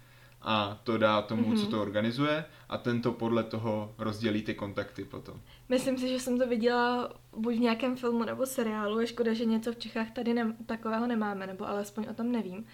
a 0.44 0.80
to 0.84 0.98
dá 0.98 1.22
tomu, 1.22 1.44
mm-hmm. 1.44 1.60
co 1.60 1.68
to 1.68 1.82
organizuje 1.82 2.46
a 2.70 2.78
tento 2.78 3.12
podle 3.12 3.44
toho 3.44 3.96
rozdělí 3.98 4.42
ty 4.42 4.54
kontakty 4.54 5.06
potom. 5.06 5.42
Myslím 5.70 5.98
si, 5.98 6.10
že 6.10 6.20
jsem 6.20 6.40
to 6.40 6.48
viděla 6.48 7.14
buď 7.38 7.56
v 7.56 7.60
nějakém 7.60 7.96
filmu 7.96 8.24
nebo 8.24 8.46
seriálu, 8.46 9.00
je 9.00 9.08
škoda, 9.08 9.34
že 9.34 9.46
něco 9.46 9.72
v 9.72 9.78
Čechách 9.78 10.12
tady 10.12 10.34
ne- 10.34 10.56
takového 10.66 11.08
nemáme, 11.08 11.48
nebo 11.48 11.68
alespoň 11.68 12.08
o 12.10 12.14
tom 12.14 12.32
nevím. 12.32 12.66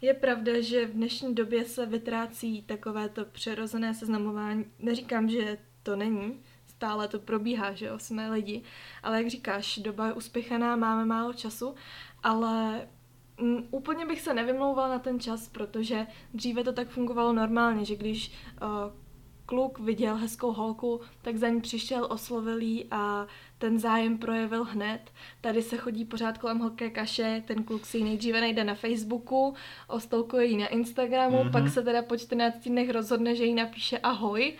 Je 0.00 0.14
pravda, 0.14 0.52
že 0.60 0.86
v 0.86 0.92
dnešní 0.92 1.34
době 1.34 1.64
se 1.64 1.86
vytrácí 1.86 2.62
takovéto 2.62 3.24
přirozené 3.24 3.94
seznamování. 3.94 4.64
Neříkám, 4.78 5.28
že 5.28 5.58
to 5.82 5.96
není, 5.96 6.40
stále 6.66 7.08
to 7.08 7.18
probíhá, 7.18 7.72
že 7.72 7.86
jo, 7.86 7.98
jsme 7.98 8.30
lidi, 8.30 8.62
ale 9.02 9.18
jak 9.18 9.30
říkáš, 9.30 9.78
doba 9.78 10.06
je 10.06 10.12
uspěchaná, 10.12 10.76
máme 10.76 11.04
málo 11.04 11.32
času, 11.32 11.74
ale 12.22 12.88
m, 13.42 13.64
úplně 13.70 14.06
bych 14.06 14.20
se 14.20 14.34
nevymlouvala 14.34 14.88
na 14.88 14.98
ten 14.98 15.20
čas, 15.20 15.48
protože 15.48 16.06
dříve 16.34 16.64
to 16.64 16.72
tak 16.72 16.88
fungovalo 16.88 17.32
normálně, 17.32 17.84
že 17.84 17.96
když 17.96 18.32
uh, 18.62 18.68
kluk 19.46 19.78
viděl 19.78 20.16
hezkou 20.16 20.52
holku, 20.52 21.00
tak 21.22 21.36
za 21.36 21.48
ní 21.48 21.60
přišel, 21.60 22.06
oslovil 22.10 22.60
jí 22.62 22.86
a 22.90 23.26
ten 23.58 23.78
zájem 23.78 24.18
projevil 24.18 24.64
hned. 24.64 25.00
Tady 25.40 25.62
se 25.62 25.76
chodí 25.76 26.04
pořád 26.04 26.38
kolem 26.38 26.58
holké 26.58 26.90
kaše, 26.90 27.42
ten 27.46 27.64
kluk 27.64 27.86
si 27.86 27.98
ji 27.98 28.04
nejdříve 28.04 28.40
najde 28.40 28.64
na 28.64 28.74
Facebooku, 28.74 29.54
ostolkuje 29.88 30.46
ji 30.46 30.56
na 30.56 30.66
Instagramu, 30.66 31.36
mm-hmm. 31.36 31.50
pak 31.50 31.68
se 31.68 31.82
teda 31.82 32.02
po 32.02 32.16
14 32.16 32.68
dnech 32.68 32.90
rozhodne, 32.90 33.36
že 33.36 33.44
jí 33.44 33.54
napíše 33.54 33.98
ahoj 33.98 34.56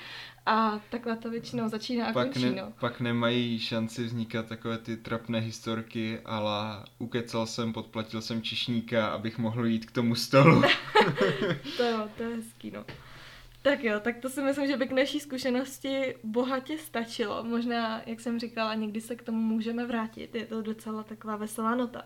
a 0.46 0.80
takhle 0.90 1.16
to 1.16 1.30
většinou 1.30 1.68
začíná 1.68 2.06
a 2.06 2.12
pak 2.12 2.32
končí, 2.32 2.44
ne, 2.44 2.62
no. 2.62 2.72
Pak 2.80 3.00
nemají 3.00 3.58
šanci 3.58 4.04
vznikat 4.04 4.46
takové 4.46 4.78
ty 4.78 4.96
trapné 4.96 5.38
historky, 5.38 6.20
ale 6.24 6.84
ukecal 6.98 7.46
jsem, 7.46 7.72
podplatil 7.72 8.22
jsem 8.22 8.42
čišníka, 8.42 9.06
abych 9.06 9.38
mohl 9.38 9.66
jít 9.66 9.86
k 9.86 9.90
tomu 9.90 10.14
stolu. 10.14 10.62
to 11.76 11.82
jo, 11.82 12.08
to 12.16 12.22
je 12.22 12.36
hezký, 12.36 12.70
no. 12.70 12.84
Tak 13.62 13.84
jo, 13.84 14.00
tak 14.00 14.18
to 14.18 14.28
si 14.28 14.42
myslím, 14.42 14.66
že 14.66 14.76
by 14.76 14.86
k 14.86 14.92
naší 14.92 15.20
zkušenosti 15.20 16.14
bohatě 16.24 16.78
stačilo. 16.78 17.44
Možná, 17.44 18.02
jak 18.06 18.20
jsem 18.20 18.40
říkala, 18.40 18.74
někdy 18.74 19.00
se 19.00 19.16
k 19.16 19.22
tomu 19.22 19.38
můžeme 19.38 19.86
vrátit. 19.86 20.34
Je 20.34 20.46
to 20.46 20.62
docela 20.62 21.02
taková 21.02 21.36
veselá 21.36 21.74
nota. 21.74 22.02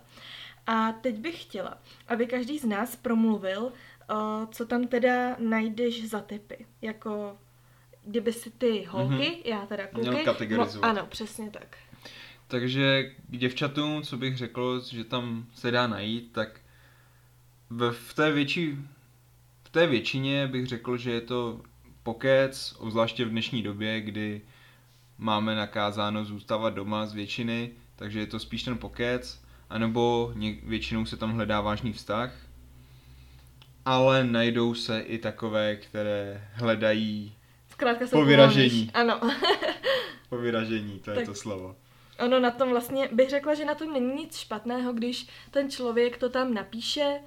A 0.66 0.92
teď 0.92 1.18
bych 1.18 1.42
chtěla, 1.42 1.78
aby 2.08 2.26
každý 2.26 2.58
z 2.58 2.64
nás 2.64 2.96
promluvil, 2.96 3.62
uh, 3.62 4.50
co 4.50 4.66
tam 4.66 4.86
teda 4.86 5.36
najdeš 5.38 6.08
za 6.08 6.20
typy. 6.20 6.66
Jako 6.82 7.38
kdyby 8.06 8.32
si 8.32 8.50
ty 8.50 8.84
holky, 8.88 9.14
mm-hmm. 9.14 9.40
já 9.44 9.66
teda 9.66 9.86
kluky. 9.86 10.08
Měl 10.08 10.24
kategorizovat. 10.24 10.82
Mo- 10.82 10.98
ano, 10.98 11.06
přesně 11.06 11.50
tak. 11.50 11.76
Takže 12.48 13.12
k 13.28 13.36
děvčatům, 13.36 14.02
co 14.02 14.16
bych 14.16 14.36
řekl, 14.36 14.82
že 14.90 15.04
tam 15.04 15.46
se 15.54 15.70
dá 15.70 15.86
najít, 15.86 16.32
tak 16.32 16.60
v, 17.70 17.92
v 17.92 18.14
té 18.14 18.32
větší 18.32 18.78
v 19.64 19.68
té 19.70 19.86
většině 19.86 20.46
bych 20.46 20.66
řekl, 20.66 20.96
že 20.96 21.10
je 21.10 21.20
to 21.20 21.60
pokec, 22.02 22.74
obzvláště 22.78 23.24
v 23.24 23.30
dnešní 23.30 23.62
době, 23.62 24.00
kdy 24.00 24.40
máme 25.18 25.54
nakázáno 25.54 26.24
zůstávat 26.24 26.74
doma 26.74 27.06
z 27.06 27.14
většiny, 27.14 27.70
takže 27.96 28.18
je 28.18 28.26
to 28.26 28.38
spíš 28.38 28.62
ten 28.62 28.78
pokec, 28.78 29.42
anebo 29.70 30.32
něk- 30.34 30.60
většinou 30.62 31.06
se 31.06 31.16
tam 31.16 31.32
hledá 31.32 31.60
vážný 31.60 31.92
vztah, 31.92 32.32
ale 33.84 34.24
najdou 34.24 34.74
se 34.74 35.00
i 35.00 35.18
takové, 35.18 35.76
které 35.76 36.48
hledají 36.52 37.34
Zkrátka 37.76 38.06
po 38.10 38.24
vyražení. 38.24 38.90
Ano. 38.94 39.20
po 40.28 40.36
vyražení, 40.36 40.98
to 40.98 41.10
tak. 41.10 41.20
je 41.20 41.26
to 41.26 41.34
slovo. 41.34 41.76
Ono 42.24 42.40
na 42.40 42.50
tom 42.50 42.70
vlastně, 42.70 43.08
bych 43.12 43.30
řekla, 43.30 43.54
že 43.54 43.64
na 43.64 43.74
tom 43.74 43.92
není 43.92 44.14
nic 44.14 44.36
špatného, 44.36 44.92
když 44.92 45.26
ten 45.50 45.70
člověk 45.70 46.16
to 46.16 46.28
tam 46.28 46.54
napíše, 46.54 47.20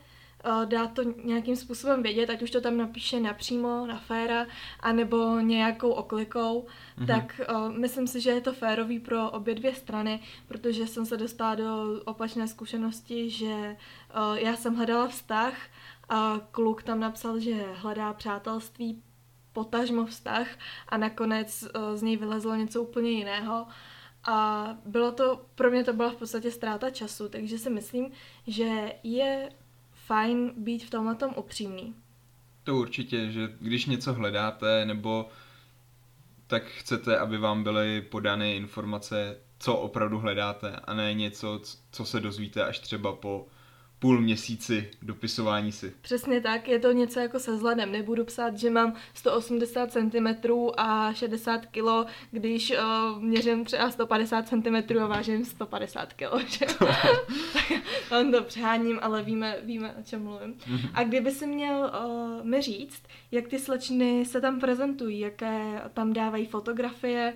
Eh, 0.44 0.66
dá 0.66 0.88
to 0.88 1.04
nějakým 1.04 1.56
způsobem 1.56 2.04
vědět, 2.04 2.30
ať 2.30 2.42
už 2.42 2.52
to 2.52 2.62
tam 2.62 2.78
napíše 2.78 3.20
napřímo 3.20 3.86
na 3.86 3.98
féra, 3.98 4.48
anebo 4.80 5.40
nějakou 5.40 5.90
oklikou, 5.90 6.66
mm-hmm. 6.98 7.08
tak 7.08 7.42
uh, 7.50 7.72
myslím 7.72 8.08
si, 8.08 8.22
že 8.22 8.30
je 8.30 8.42
to 8.42 8.54
férový 8.54 9.00
pro 9.00 9.32
obě 9.32 9.56
dvě 9.56 9.76
strany, 9.76 10.20
protože 10.48 10.88
jsem 10.88 11.06
se 11.06 11.18
dostala 11.18 11.56
do 11.56 12.02
opačné 12.06 12.48
zkušenosti, 12.48 13.30
že 13.30 13.76
uh, 14.16 14.38
já 14.38 14.56
jsem 14.56 14.76
hledala 14.76 15.08
vztah 15.08 15.54
a 16.10 16.42
kluk 16.52 16.84
tam 16.84 17.00
napsal, 17.00 17.40
že 17.40 17.66
hledá 17.74 18.14
přátelství, 18.14 19.04
potažmo 19.54 20.06
vztah 20.06 20.48
a 20.88 20.98
nakonec 20.98 21.64
uh, 21.64 21.96
z 21.96 22.02
něj 22.02 22.18
vylezlo 22.18 22.56
něco 22.56 22.84
úplně 22.84 23.12
jiného. 23.12 23.68
A 24.24 24.68
bylo 24.86 25.12
to, 25.12 25.42
pro 25.56 25.72
mě 25.72 25.84
to 25.84 25.94
byla 25.94 26.10
v 26.10 26.16
podstatě 26.16 26.52
ztráta 26.52 26.90
času, 26.90 27.30
takže 27.30 27.58
si 27.58 27.70
myslím, 27.70 28.12
že 28.48 28.94
je 29.04 29.50
fajn 29.94 30.54
být 30.58 30.84
v 30.84 30.90
tomhle 30.90 31.16
tom 31.16 31.34
upřímný. 31.36 31.96
To 32.64 32.76
určitě, 32.76 33.32
že 33.32 33.54
když 33.60 33.86
něco 33.86 34.14
hledáte 34.14 34.86
nebo 34.86 35.30
tak 36.48 36.64
chcete, 36.66 37.20
aby 37.20 37.38
vám 37.38 37.64
byly 37.64 38.02
podány 38.02 38.56
informace, 38.56 39.38
co 39.60 39.76
opravdu 39.76 40.20
hledáte 40.20 40.72
a 40.72 40.94
ne 40.94 41.14
něco, 41.14 41.62
co 41.92 42.06
se 42.06 42.20
dozvíte 42.20 42.66
až 42.66 42.80
třeba 42.80 43.16
po 43.16 43.48
půl 44.00 44.22
měsíci 44.22 44.90
dopisování 45.02 45.72
si. 45.72 45.94
Přesně 46.02 46.42
tak, 46.42 46.68
je 46.68 46.80
to 46.80 46.92
něco 46.92 47.20
jako 47.20 47.40
se 47.40 47.52
vzhledem. 47.52 47.92
Nebudu 47.92 48.26
psát, 48.26 48.58
že 48.58 48.70
mám 48.70 48.94
180 49.14 49.92
cm 49.92 50.28
a 50.78 51.14
60 51.14 51.66
kg, 51.66 52.10
když 52.32 52.72
uh, 52.72 53.22
měřím 53.24 53.66
třeba 53.66 53.92
150 53.92 54.48
cm 54.48 54.98
a 55.04 55.08
vážím 55.08 55.46
150 55.46 56.14
kg. 56.14 56.64
Tam 58.10 58.32
to 58.32 58.44
přeháním, 58.44 59.00
ale 59.02 59.24
víme, 59.24 59.58
víme, 59.64 59.96
o 60.00 60.04
čem 60.04 60.24
mluvím. 60.24 60.56
Mhm. 60.68 60.90
A 60.94 61.04
kdyby 61.04 61.32
si 61.32 61.48
měl 61.48 61.92
uh, 62.06 62.46
mi 62.46 62.62
říct, 62.62 63.04
jak 63.32 63.48
ty 63.48 63.60
slečny 63.60 64.26
se 64.26 64.42
tam 64.42 64.60
prezentují, 64.60 65.20
jaké 65.20 65.82
tam 65.94 66.14
dávají 66.14 66.46
fotografie, 66.46 67.34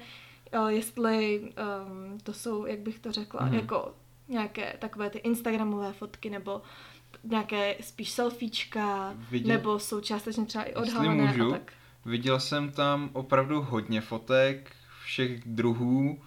uh, 0.60 0.68
jestli 0.68 1.40
um, 1.42 2.18
to 2.24 2.34
jsou, 2.34 2.66
jak 2.66 2.80
bych 2.80 3.00
to 3.00 3.12
řekla, 3.12 3.42
mm-hmm. 3.42 3.54
jako 3.54 3.94
nějaké 4.28 4.76
takové 4.80 5.10
ty 5.10 5.18
instagramové 5.18 5.94
fotky 5.94 6.30
nebo 6.30 6.62
nějaké 7.24 7.76
spíš 7.82 8.10
selfiečka, 8.10 9.14
Viděl... 9.32 9.48
nebo 9.48 9.80
jsou 9.80 10.02
částečně 10.02 10.46
třeba 10.46 10.64
i 10.64 10.74
odhalené 10.74 11.26
můžu, 11.26 11.48
a 11.48 11.52
tak. 11.52 11.74
Viděl 12.06 12.40
jsem 12.40 12.72
tam 12.72 13.10
opravdu 13.14 13.62
hodně 13.62 14.02
fotek 14.02 14.72
všech 15.04 15.42
druhů. 15.46 16.22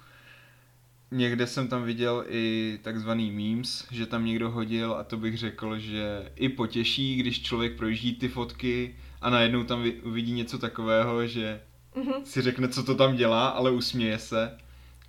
Někde 1.11 1.47
jsem 1.47 1.69
tam 1.69 1.85
viděl 1.85 2.25
i 2.29 2.79
takzvaný 2.83 3.31
memes, 3.31 3.87
že 3.91 4.07
tam 4.07 4.25
někdo 4.25 4.51
hodil 4.51 4.95
a 4.95 5.05
to 5.05 5.17
bych 5.17 5.39
řekl, 5.39 5.79
že 5.79 6.33
i 6.37 6.49
potěší, 6.49 7.17
když 7.17 7.43
člověk 7.43 7.77
projíždí 7.77 8.15
ty 8.15 8.29
fotky 8.29 8.97
a 9.21 9.31
najednou 9.31 9.65
tam 9.65 9.85
uvidí 10.03 10.33
něco 10.33 10.59
takového, 10.59 11.27
že 11.27 11.61
mm-hmm. 11.97 12.23
si 12.23 12.43
řekne, 12.43 12.69
co 12.69 12.83
to 12.83 12.95
tam 12.95 13.17
dělá, 13.17 13.49
ale 13.49 13.71
usměje 13.71 14.19
se. 14.19 14.59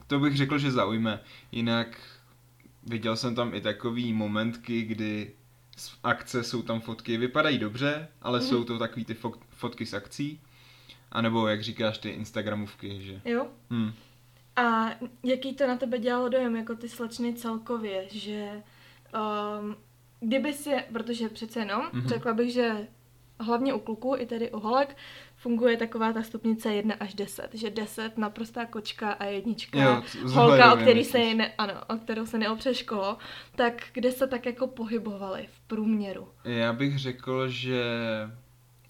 To 0.07 0.19
bych 0.19 0.37
řekl, 0.37 0.57
že 0.57 0.71
zaujme. 0.71 1.19
Jinak 1.51 1.99
viděl 2.87 3.15
jsem 3.15 3.35
tam 3.35 3.53
i 3.53 3.61
takový 3.61 4.13
momentky, 4.13 4.81
kdy 4.81 5.31
z 5.77 5.97
akce 6.03 6.43
jsou 6.43 6.61
tam 6.61 6.81
fotky, 6.81 7.17
vypadají 7.17 7.57
dobře, 7.57 8.07
ale 8.21 8.39
mm. 8.39 8.45
jsou 8.45 8.63
to 8.63 8.79
takový 8.79 9.05
ty 9.05 9.17
fotky 9.49 9.85
z 9.85 9.93
akcí. 9.93 10.41
A 11.11 11.21
nebo 11.21 11.47
jak 11.47 11.63
říkáš, 11.63 11.97
ty 11.97 12.09
Instagramovky, 12.09 13.01
že? 13.01 13.21
Jo. 13.25 13.47
Hmm. 13.69 13.93
A 14.55 14.89
jaký 15.23 15.55
to 15.55 15.67
na 15.67 15.77
tebe 15.77 15.99
dělalo 15.99 16.29
dojem, 16.29 16.55
jako 16.55 16.75
ty 16.75 16.89
slečny 16.89 17.33
celkově, 17.33 18.07
že 18.11 18.63
um, 19.61 19.75
kdyby 20.19 20.53
si, 20.53 20.71
protože 20.93 21.29
přece 21.29 21.59
jenom, 21.59 21.81
mm-hmm. 21.81 22.07
řekla 22.07 22.33
bych, 22.33 22.53
že 22.53 22.87
hlavně 23.39 23.73
u 23.73 23.79
kluků, 23.79 24.15
i 24.17 24.25
tedy 24.25 24.51
u 24.51 24.59
holek, 24.59 24.97
funguje 25.37 25.77
taková 25.77 26.13
ta 26.13 26.23
stupnice 26.23 26.73
1 26.73 26.95
až 26.99 27.13
10, 27.13 27.49
že 27.53 27.69
10 27.69 28.17
naprostá 28.17 28.65
kočka 28.65 29.11
a 29.11 29.25
jednička 29.25 29.83
jo, 29.83 30.03
holka, 30.33 30.73
o, 30.73 30.77
který 30.77 31.03
se 31.03 31.33
ne, 31.33 31.53
ano, 31.57 31.73
o 31.89 31.95
kterou 31.95 32.25
se 32.25 32.37
neopře 32.37 32.73
školo, 32.73 33.17
tak 33.55 33.83
kde 33.93 34.11
se 34.11 34.27
tak 34.27 34.45
jako 34.45 34.67
pohybovali 34.67 35.47
v 35.51 35.59
průměru? 35.59 36.27
Já 36.43 36.73
bych 36.73 36.99
řekl, 36.99 37.49
že 37.49 37.83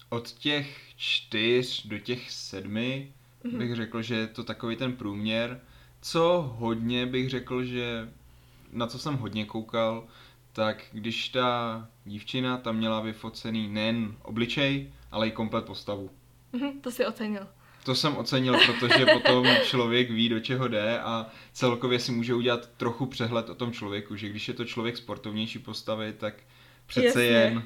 od 0.08 0.30
těch 0.30 0.78
čtyř 0.96 1.86
do 1.86 1.98
těch 1.98 2.30
sedmi 2.30 3.12
mm-hmm. 3.44 3.58
bych 3.58 3.74
řekl, 3.74 4.02
že 4.02 4.14
je 4.14 4.26
to 4.26 4.44
takový 4.44 4.76
ten 4.76 4.92
průměr. 4.92 5.60
Co 6.00 6.54
hodně 6.58 7.06
bych 7.06 7.30
řekl, 7.30 7.64
že 7.64 8.08
na 8.72 8.86
co 8.86 8.98
jsem 8.98 9.14
hodně 9.16 9.44
koukal, 9.44 10.04
tak 10.52 10.84
když 10.92 11.28
ta 11.28 11.88
dívčina 12.04 12.58
tam 12.58 12.76
měla 12.76 13.00
vyfocený 13.00 13.68
nejen 13.68 14.16
obličej, 14.22 14.92
ale 15.10 15.28
i 15.28 15.30
komplet 15.30 15.64
postavu. 15.64 16.10
Mhm, 16.52 16.80
to 16.80 16.90
si 16.90 17.06
ocenil. 17.06 17.46
To 17.84 17.94
jsem 17.94 18.16
ocenil, 18.16 18.58
protože 18.66 19.06
potom 19.06 19.46
člověk 19.64 20.10
ví, 20.10 20.28
do 20.28 20.40
čeho 20.40 20.68
jde 20.68 21.00
a 21.00 21.26
celkově 21.52 21.98
si 21.98 22.12
může 22.12 22.34
udělat 22.34 22.70
trochu 22.76 23.06
přehled 23.06 23.48
o 23.50 23.54
tom 23.54 23.72
člověku, 23.72 24.16
že 24.16 24.28
když 24.28 24.48
je 24.48 24.54
to 24.54 24.64
člověk 24.64 24.96
sportovnější 24.96 25.58
postavy, 25.58 26.12
tak 26.12 26.34
přece 26.86 27.06
Jasně. 27.06 27.24
jen 27.24 27.62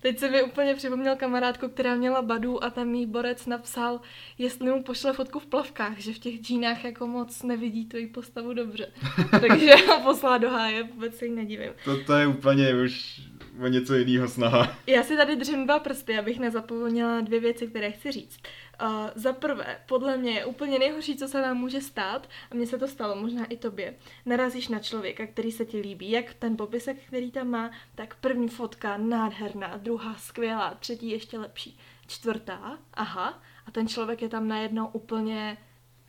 Teď 0.00 0.18
se 0.18 0.30
mi 0.30 0.42
úplně 0.42 0.74
připomněl 0.74 1.16
kamarádku, 1.16 1.68
která 1.68 1.94
měla 1.94 2.22
badu 2.22 2.64
a 2.64 2.70
tam 2.70 2.94
jí 2.94 3.06
borec 3.06 3.46
napsal, 3.46 4.00
jestli 4.38 4.70
mu 4.70 4.82
pošle 4.82 5.12
fotku 5.12 5.38
v 5.38 5.46
plavkách, 5.46 5.98
že 5.98 6.12
v 6.12 6.18
těch 6.18 6.40
džínách 6.40 6.84
jako 6.84 7.06
moc 7.06 7.42
nevidí 7.42 7.84
tvoji 7.84 8.06
postavu 8.06 8.52
dobře. 8.52 8.86
Takže 9.30 9.74
ho 9.88 10.00
poslala 10.00 10.38
do 10.38 10.50
háje, 10.50 10.82
vůbec 10.82 11.16
se 11.16 11.26
jí 11.26 11.32
nedivím. 11.32 11.70
to, 11.84 12.04
to 12.04 12.14
je 12.14 12.26
úplně 12.26 12.74
už 12.84 13.20
o 13.62 13.66
něco 13.66 13.94
jiného 13.94 14.28
snaha. 14.28 14.76
Já 14.86 15.02
si 15.02 15.16
tady 15.16 15.36
držím 15.36 15.64
dva 15.64 15.78
prsty, 15.78 16.18
abych 16.18 16.38
nezapomněla 16.38 17.20
dvě 17.20 17.40
věci, 17.40 17.66
které 17.66 17.90
chci 17.90 18.12
říct. 18.12 18.38
Uh, 18.82 19.10
za 19.14 19.32
prvé, 19.32 19.80
podle 19.86 20.16
mě 20.16 20.30
je 20.30 20.44
úplně 20.44 20.78
nejhorší, 20.78 21.16
co 21.16 21.28
se 21.28 21.42
nám 21.42 21.56
může 21.56 21.80
stát, 21.80 22.28
a 22.50 22.54
mně 22.54 22.66
se 22.66 22.78
to 22.78 22.88
stalo, 22.88 23.16
možná 23.16 23.44
i 23.44 23.56
tobě, 23.56 23.94
narazíš 24.26 24.68
na 24.68 24.78
člověka, 24.78 25.26
který 25.26 25.52
se 25.52 25.64
ti 25.64 25.80
líbí, 25.80 26.10
jak 26.10 26.34
ten 26.34 26.56
popisek, 26.56 26.96
který 27.06 27.30
tam 27.30 27.48
má, 27.48 27.70
tak 27.94 28.14
první 28.20 28.48
fotka 28.48 28.96
nádherná, 28.96 29.76
druhá 29.76 30.14
skvělá, 30.14 30.74
třetí 30.74 31.10
ještě 31.10 31.38
lepší, 31.38 31.78
čtvrtá, 32.06 32.78
aha, 32.94 33.42
a 33.66 33.70
ten 33.70 33.88
člověk 33.88 34.22
je 34.22 34.28
tam 34.28 34.48
najednou 34.48 34.86
úplně 34.86 35.58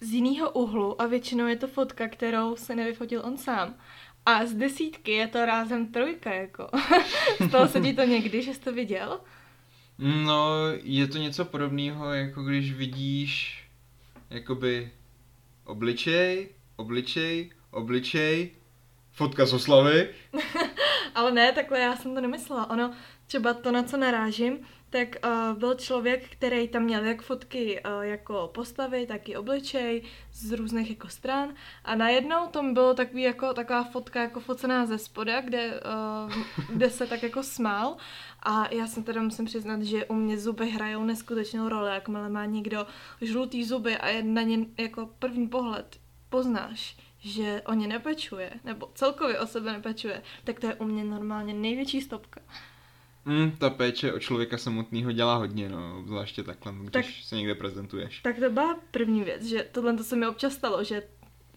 z 0.01 0.13
jiného 0.13 0.51
úhlu 0.51 1.01
a 1.01 1.05
většinou 1.05 1.47
je 1.47 1.55
to 1.55 1.67
fotka, 1.67 2.07
kterou 2.07 2.55
se 2.55 2.75
nevyfotil 2.75 3.21
on 3.25 3.37
sám. 3.37 3.75
A 4.25 4.45
z 4.45 4.53
desítky 4.53 5.11
je 5.11 5.27
to 5.27 5.45
rázem 5.45 5.91
trojka, 5.91 6.33
jako. 6.33 6.69
Stalo 7.47 7.67
se 7.67 7.81
ti 7.81 7.93
to 7.93 8.03
někdy, 8.03 8.41
že 8.41 8.53
jsi 8.53 8.59
to 8.59 8.73
viděl? 8.73 9.19
No, 9.97 10.57
je 10.83 11.07
to 11.07 11.17
něco 11.17 11.45
podobného, 11.45 12.13
jako 12.13 12.43
když 12.43 12.73
vidíš 12.73 13.63
jakoby 14.29 14.91
obličej, 15.63 16.49
obličej, 16.75 17.51
obličej, 17.71 18.51
fotka 19.11 19.45
z 19.45 19.53
oslavy. 19.53 20.09
Ale 21.15 21.31
ne, 21.31 21.51
takhle 21.51 21.79
já 21.79 21.95
jsem 21.95 22.15
to 22.15 22.21
nemyslela. 22.21 22.69
Ono, 22.69 22.93
třeba 23.25 23.53
to, 23.53 23.71
na 23.71 23.83
co 23.83 23.97
narážím, 23.97 24.59
tak 24.89 25.07
uh, 25.25 25.59
byl 25.59 25.75
člověk, 25.75 26.29
který 26.29 26.67
tam 26.67 26.83
měl 26.83 27.05
jak 27.05 27.21
fotky 27.21 27.81
uh, 27.83 28.01
jako 28.01 28.51
postavy, 28.53 29.07
tak 29.07 29.29
i 29.29 29.37
obličej 29.37 30.03
z 30.33 30.51
různých 30.51 30.89
jako 30.89 31.09
stran. 31.09 31.53
A 31.83 31.95
najednou 31.95 32.47
tam 32.47 32.73
bylo 32.73 32.93
takový 32.93 33.21
jako, 33.21 33.53
taková 33.53 33.83
fotka 33.83 34.21
jako 34.21 34.39
focená 34.39 34.85
ze 34.85 34.97
spoda, 34.97 35.41
kde, 35.41 35.81
uh, 36.25 36.33
kde 36.69 36.89
se 36.89 37.07
tak 37.07 37.23
jako 37.23 37.43
smál. 37.43 37.97
A 38.43 38.73
já 38.73 38.87
jsem 38.87 39.03
teda 39.03 39.21
musím 39.21 39.45
přiznat, 39.45 39.81
že 39.81 40.05
u 40.05 40.13
mě 40.13 40.37
zuby 40.37 40.69
hrajou 40.69 41.03
neskutečnou 41.03 41.69
roli, 41.69 41.93
jakmile 41.93 42.29
má 42.29 42.45
někdo 42.45 42.87
žlutý 43.21 43.65
zuby 43.65 43.97
a 43.97 44.07
je 44.07 44.23
na 44.23 44.41
ně 44.41 44.65
jako 44.77 45.09
první 45.19 45.47
pohled 45.47 45.99
poznáš, 46.29 46.97
že 47.19 47.61
o 47.65 47.73
ně 47.73 47.87
nepečuje, 47.87 48.51
nebo 48.63 48.91
celkově 48.93 49.39
o 49.39 49.47
sebe 49.47 49.71
nepečuje, 49.71 50.21
tak 50.43 50.59
to 50.59 50.67
je 50.67 50.75
u 50.75 50.83
mě 50.83 51.03
normálně 51.03 51.53
největší 51.53 52.01
stopka. 52.01 52.41
Mm, 53.27 53.51
ta 53.51 53.69
péče 53.69 54.13
o 54.13 54.19
člověka 54.19 54.57
samotného 54.57 55.11
dělá 55.11 55.35
hodně, 55.35 55.69
no, 55.69 56.03
zvláště 56.05 56.43
takhle, 56.43 56.73
když 56.81 56.91
Tak- 56.91 57.05
se 57.23 57.35
někde 57.35 57.55
prezentuješ. 57.55 58.19
Tak 58.19 58.39
to 58.39 58.49
byla 58.49 58.79
první 58.91 59.23
věc, 59.23 59.43
že 59.43 59.67
tohle 59.71 59.93
to 59.97 60.03
se 60.03 60.15
mi 60.15 60.27
občas 60.27 60.53
stalo, 60.53 60.83
že 60.83 61.03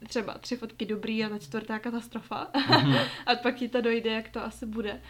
třeba 0.08 0.38
tři 0.38 0.56
fotky 0.56 0.86
dobrý 0.86 1.24
a 1.24 1.28
ta 1.28 1.38
čtvrtá 1.38 1.78
katastrofa. 1.78 2.36
a 3.26 3.34
pak 3.42 3.54
ti 3.56 3.68
to 3.68 3.80
dojde, 3.80 4.10
jak 4.10 4.28
to 4.28 4.44
asi 4.44 4.66
bude. 4.66 5.00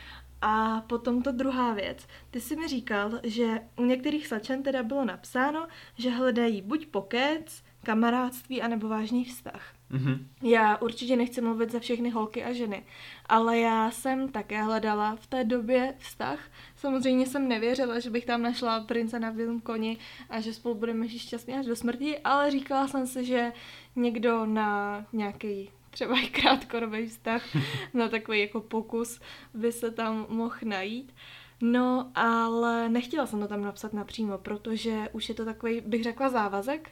A 0.43 0.81
potom 0.81 1.23
to 1.23 1.33
druhá 1.33 1.75
věc. 1.75 2.07
Ty 2.31 2.41
jsi 2.41 2.57
mi 2.57 2.69
říkal, 2.69 3.11
že 3.23 3.61
u 3.77 3.85
některých 3.85 4.27
slečen 4.27 4.63
teda 4.63 4.83
bylo 4.83 5.05
napsáno, 5.05 5.67
že 5.99 6.11
hledají 6.11 6.63
buď 6.63 6.87
pokec, 6.87 7.63
kamarádství, 7.83 8.63
anebo 8.63 8.89
vážný 8.89 9.25
vztah. 9.25 9.73
Mhm. 9.91 10.29
Já 10.43 10.77
určitě 10.77 11.17
nechci 11.17 11.41
mluvit 11.41 11.73
za 11.73 11.79
všechny 11.79 12.11
holky 12.11 12.45
a 12.45 12.53
ženy, 12.53 12.83
ale 13.27 13.59
já 13.59 13.91
jsem 13.91 14.29
také 14.29 14.63
hledala 14.63 15.17
v 15.17 15.27
té 15.27 15.45
době 15.45 15.95
vztah. 15.99 16.39
Samozřejmě 16.77 17.27
jsem 17.27 17.49
nevěřila, 17.49 17.99
že 17.99 18.11
bych 18.11 18.25
tam 18.25 18.43
našla 18.43 18.81
prince 18.81 19.21
na 19.21 19.31
bílém 19.33 19.61
koni 19.61 19.97
a 20.31 20.41
že 20.41 20.55
spolu 20.55 20.75
budeme 20.75 21.09
žít 21.09 21.19
šťastně 21.19 21.59
až 21.59 21.67
do 21.67 21.77
smrti, 21.77 22.19
ale 22.19 22.51
říkala 22.51 22.89
jsem 22.89 23.07
si, 23.07 23.25
že 23.25 23.53
někdo 23.97 24.47
na 24.47 25.07
nějaký 25.13 25.71
třeba 25.91 26.21
i 26.21 26.27
krátkodobý 26.27 27.07
vztah, 27.07 27.43
na 27.95 28.09
takový 28.09 28.41
jako 28.41 28.61
pokus 28.61 29.21
by 29.55 29.73
se 29.73 29.91
tam 29.91 30.27
mohl 30.29 30.57
najít. 30.65 31.15
No, 31.63 32.11
ale 32.15 32.89
nechtěla 32.89 33.27
jsem 33.27 33.41
to 33.41 33.49
tam 33.49 33.63
napsat 33.63 33.93
napřímo, 33.93 34.39
protože 34.39 35.09
už 35.13 35.29
je 35.29 35.35
to 35.35 35.45
takový, 35.45 35.81
bych 35.81 36.03
řekla, 36.03 36.29
závazek 36.29 36.91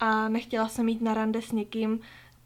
a 0.00 0.28
nechtěla 0.28 0.68
jsem 0.68 0.88
jít 0.88 1.02
na 1.02 1.14
rande 1.14 1.42
s 1.42 1.52
někým, 1.52 2.00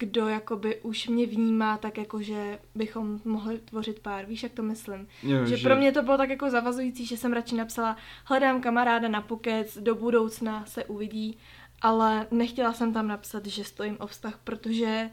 kdo 0.07 0.29
jakoby 0.29 0.81
už 0.81 1.09
mě 1.09 1.27
vnímá 1.27 1.79
tak 1.79 1.99
jako, 1.99 2.23
že 2.23 2.59
bychom 2.75 3.21
mohli 3.25 3.59
tvořit 3.59 3.99
pár, 3.99 4.25
víš, 4.27 4.43
jak 4.43 4.53
to 4.53 4.63
myslím? 4.63 5.09
Jo, 5.23 5.47
že, 5.47 5.57
pro 5.57 5.77
mě 5.77 5.93
to 5.93 6.03
bylo 6.03 6.17
tak 6.17 6.31
jako 6.31 6.51
zavazující, 6.51 7.07
že 7.07 7.17
jsem 7.17 7.33
radši 7.33 7.57
napsala, 7.57 7.97
hledám 8.25 8.61
kamaráda 8.61 9.09
na 9.09 9.21
pokec, 9.21 9.79
do 9.79 9.95
budoucna 9.95 10.67
se 10.67 10.85
uvidí, 10.85 11.39
ale 11.83 12.27
nechtěla 12.31 12.73
jsem 12.73 12.93
tam 12.93 13.09
napsat, 13.09 13.47
že 13.47 13.65
stojím 13.65 13.97
o 14.01 14.07
vztah, 14.07 14.39
protože 14.45 15.11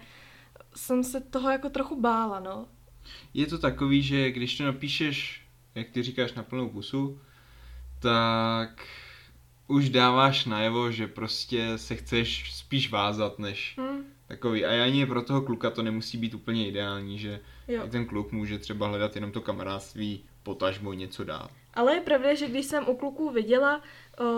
jsem 0.75 1.03
se 1.03 1.21
toho 1.21 1.49
jako 1.49 1.69
trochu 1.69 2.01
bála, 2.01 2.39
no. 2.39 2.65
Je 3.33 3.47
to 3.47 3.57
takový, 3.57 4.01
že 4.01 4.31
když 4.31 4.57
to 4.57 4.63
napíšeš, 4.63 5.45
jak 5.75 5.89
ty 5.89 6.03
říkáš, 6.03 6.33
na 6.33 6.43
plnou 6.43 6.69
pusu, 6.69 7.21
tak 7.99 8.87
už 9.67 9.89
dáváš 9.89 10.45
najevo, 10.45 10.91
že 10.91 11.07
prostě 11.07 11.77
se 11.77 11.95
chceš 11.95 12.53
spíš 12.55 12.91
vázat, 12.91 13.39
než 13.39 13.75
Hm, 13.77 14.03
takový. 14.29 14.65
A 14.65 14.83
ani 14.83 15.05
pro 15.05 15.21
toho 15.21 15.41
kluka 15.41 15.69
to 15.69 15.81
nemusí 15.83 16.17
být 16.17 16.33
úplně 16.33 16.67
ideální, 16.67 17.19
že 17.19 17.39
jo. 17.67 17.83
i 17.85 17.89
ten 17.89 18.05
kluk 18.05 18.31
může 18.31 18.59
třeba 18.59 18.87
hledat 18.87 19.15
jenom 19.15 19.31
to 19.31 19.41
kamarádství, 19.41 20.23
potažmo 20.43 20.93
něco 20.93 21.23
dát. 21.23 21.49
Ale 21.73 21.93
je 21.95 22.01
pravda, 22.01 22.33
že 22.35 22.47
když 22.47 22.65
jsem 22.65 22.87
u 22.89 22.95
kluků 22.95 23.29
viděla, 23.31 23.81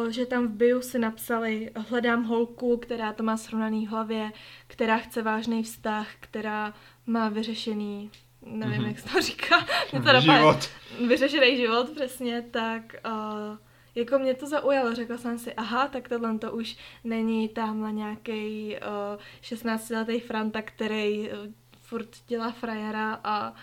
že 0.09 0.25
tam 0.25 0.47
v 0.47 0.51
bio 0.51 0.81
si 0.81 0.99
napsali 0.99 1.71
hledám 1.89 2.23
holku, 2.23 2.77
která 2.77 3.13
to 3.13 3.23
má 3.23 3.37
srovnaný 3.37 3.85
v 3.87 3.89
hlavě, 3.89 4.31
která 4.67 4.97
chce 4.97 5.21
vážný 5.21 5.63
vztah, 5.63 6.07
která 6.19 6.73
má 7.05 7.29
vyřešený, 7.29 8.11
nevím, 8.45 8.77
Mhm. 8.77 8.87
jak 8.87 8.99
se 8.99 9.09
to 9.09 9.21
říká, 9.21 9.55
mě 9.91 10.01
to 10.01 10.07
napadá- 10.07 10.37
Život. 10.37 10.69
vyřešený 11.07 11.57
život, 11.57 11.89
přesně, 11.95 12.41
tak 12.51 12.95
uh, 13.05 13.57
jako 13.95 14.19
mě 14.19 14.33
to 14.33 14.47
zaujalo, 14.47 14.95
řekla 14.95 15.17
jsem 15.17 15.39
si, 15.39 15.53
aha, 15.53 15.87
tak 15.87 16.09
tohle 16.09 16.37
to 16.37 16.51
už 16.51 16.77
není 17.03 17.49
tamhle 17.49 17.91
nějaký 17.91 18.75
uh, 18.75 19.21
16-letý 19.41 20.19
Franta, 20.19 20.61
který 20.61 21.29
uh, 21.29 21.37
furt 21.81 22.09
dělá 22.27 22.51
frajera 22.51 23.19
a, 23.23 23.53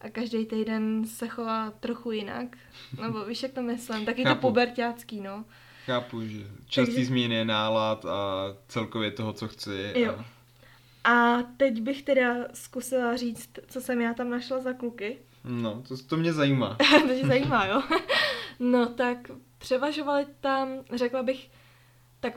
a 0.00 0.08
každý 0.12 0.46
týden 0.46 1.06
se 1.06 1.28
chová 1.28 1.70
trochu 1.70 2.10
jinak. 2.10 2.56
Nebo 3.02 3.24
víš, 3.24 3.42
jak 3.42 3.52
to 3.52 3.62
myslím, 3.62 4.06
taky 4.06 4.24
to 4.24 4.34
pubertácký, 4.34 5.20
no. 5.20 5.44
Chápu, 5.86 6.22
že 6.22 6.38
častý 6.66 6.94
Takže- 6.94 7.06
změny 7.06 7.44
nálad 7.44 8.04
a 8.04 8.44
celkově 8.68 9.10
toho, 9.10 9.32
co 9.32 9.48
chci. 9.48 9.92
Jo. 9.94 10.14
A... 10.18 10.38
A 11.04 11.42
teď 11.56 11.80
bych 11.80 12.02
teda 12.02 12.34
zkusila 12.54 13.16
říct, 13.16 13.50
co 13.66 13.80
jsem 13.80 14.00
já 14.00 14.14
tam 14.14 14.30
našla 14.30 14.60
za 14.60 14.72
kluky. 14.72 15.18
No, 15.44 15.82
to, 15.88 15.96
to 15.96 16.16
mě 16.16 16.32
zajímá. 16.32 16.76
to 17.08 17.14
tě 17.14 17.26
zajímá, 17.26 17.66
jo? 17.66 17.82
No 18.58 18.86
tak 18.86 19.18
převažovali 19.58 20.26
tam, 20.40 20.68
řekla 20.94 21.22
bych, 21.22 21.50
tak 22.20 22.32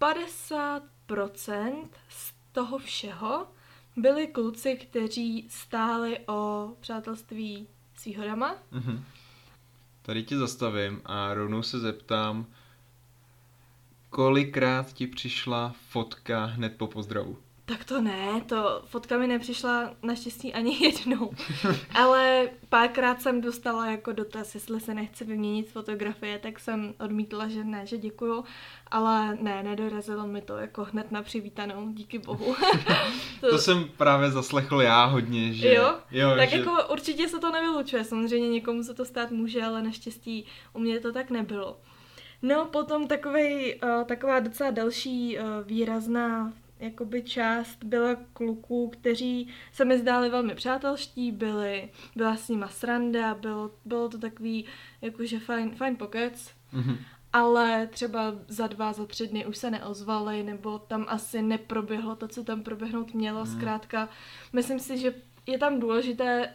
50% 0.00 1.88
z 2.08 2.34
toho 2.52 2.78
všeho 2.78 3.46
byli 3.96 4.26
kluci, 4.26 4.76
kteří 4.76 5.46
stáli 5.50 6.18
o 6.26 6.70
přátelství 6.80 7.68
s 7.94 8.04
výhodama. 8.04 8.56
Mhm. 8.70 9.04
Tady 10.02 10.22
tě 10.22 10.36
zastavím 10.36 11.02
a 11.04 11.34
rovnou 11.34 11.62
se 11.62 11.78
zeptám, 11.78 12.46
kolikrát 14.10 14.92
ti 14.92 15.06
přišla 15.06 15.74
fotka 15.88 16.44
hned 16.44 16.76
po 16.76 16.86
pozdravu? 16.86 17.38
Tak 17.68 17.84
to 17.84 18.00
ne, 18.00 18.40
to 18.46 18.82
fotka 18.84 19.18
mi 19.18 19.26
nepřišla 19.26 19.90
naštěstí 20.02 20.54
ani 20.54 20.84
jednou. 20.84 21.30
Ale 21.94 22.48
párkrát 22.68 23.22
jsem 23.22 23.40
dostala 23.40 23.86
jako 23.86 24.12
dotaz, 24.12 24.54
jestli 24.54 24.80
se 24.80 24.94
nechce 24.94 25.24
vyměnit 25.24 25.70
fotografie, 25.70 26.38
tak 26.38 26.60
jsem 26.60 26.94
odmítla, 27.00 27.48
že 27.48 27.64
ne, 27.64 27.86
že 27.86 27.98
děkuju. 27.98 28.44
Ale 28.90 29.38
ne, 29.40 29.62
nedorazilo 29.62 30.26
mi 30.26 30.40
to 30.40 30.56
jako 30.56 30.84
hned 30.84 31.12
na 31.12 31.22
přivítanou, 31.22 31.88
díky 31.92 32.18
bohu. 32.18 32.56
To 33.40 33.58
jsem 33.58 33.84
právě 33.96 34.30
zaslechl 34.30 34.82
já 34.82 35.04
hodně, 35.04 35.52
že... 35.52 35.74
Jo? 35.74 35.94
jo 36.10 36.32
tak 36.36 36.48
že... 36.48 36.58
jako 36.58 36.88
určitě 36.92 37.28
se 37.28 37.38
to 37.38 37.52
nevylučuje, 37.52 38.04
samozřejmě 38.04 38.48
někomu 38.48 38.82
se 38.82 38.94
to 38.94 39.04
stát 39.04 39.30
může, 39.30 39.62
ale 39.62 39.82
naštěstí 39.82 40.44
u 40.72 40.78
mě 40.78 41.00
to 41.00 41.12
tak 41.12 41.30
nebylo. 41.30 41.76
No 42.42 42.64
potom 42.64 43.06
takovej, 43.06 43.80
uh, 43.82 44.04
taková 44.04 44.40
docela 44.40 44.70
další 44.70 45.38
uh, 45.38 45.44
výrazná 45.66 46.52
jakoby 46.80 47.22
část 47.22 47.84
byla 47.84 48.14
kluků, 48.32 48.88
kteří 48.88 49.48
se 49.72 49.84
mi 49.84 49.98
zdáli 49.98 50.30
velmi 50.30 50.54
přátelští, 50.54 51.32
byli, 51.32 51.88
byla 52.16 52.36
s 52.36 52.48
nima 52.48 52.68
sranda, 52.68 53.34
bylo, 53.34 53.70
bylo 53.84 54.08
to 54.08 54.18
takový 54.18 54.64
jakože 55.02 55.38
fajn, 55.38 55.70
fajn 55.74 55.96
pokec. 55.96 56.56
Mhm. 56.72 56.96
ale 57.32 57.86
třeba 57.86 58.34
za 58.48 58.66
dva, 58.66 58.92
za 58.92 59.06
tři 59.06 59.26
dny 59.26 59.46
už 59.46 59.56
se 59.56 59.70
neozvali, 59.70 60.42
nebo 60.42 60.78
tam 60.78 61.06
asi 61.08 61.42
neproběhlo 61.42 62.16
to, 62.16 62.28
co 62.28 62.44
tam 62.44 62.62
proběhnout 62.62 63.14
mělo. 63.14 63.44
Hmm. 63.44 63.56
Zkrátka, 63.56 64.08
myslím 64.52 64.78
si, 64.78 64.98
že 64.98 65.14
je 65.46 65.58
tam 65.58 65.80
důležité, 65.80 66.54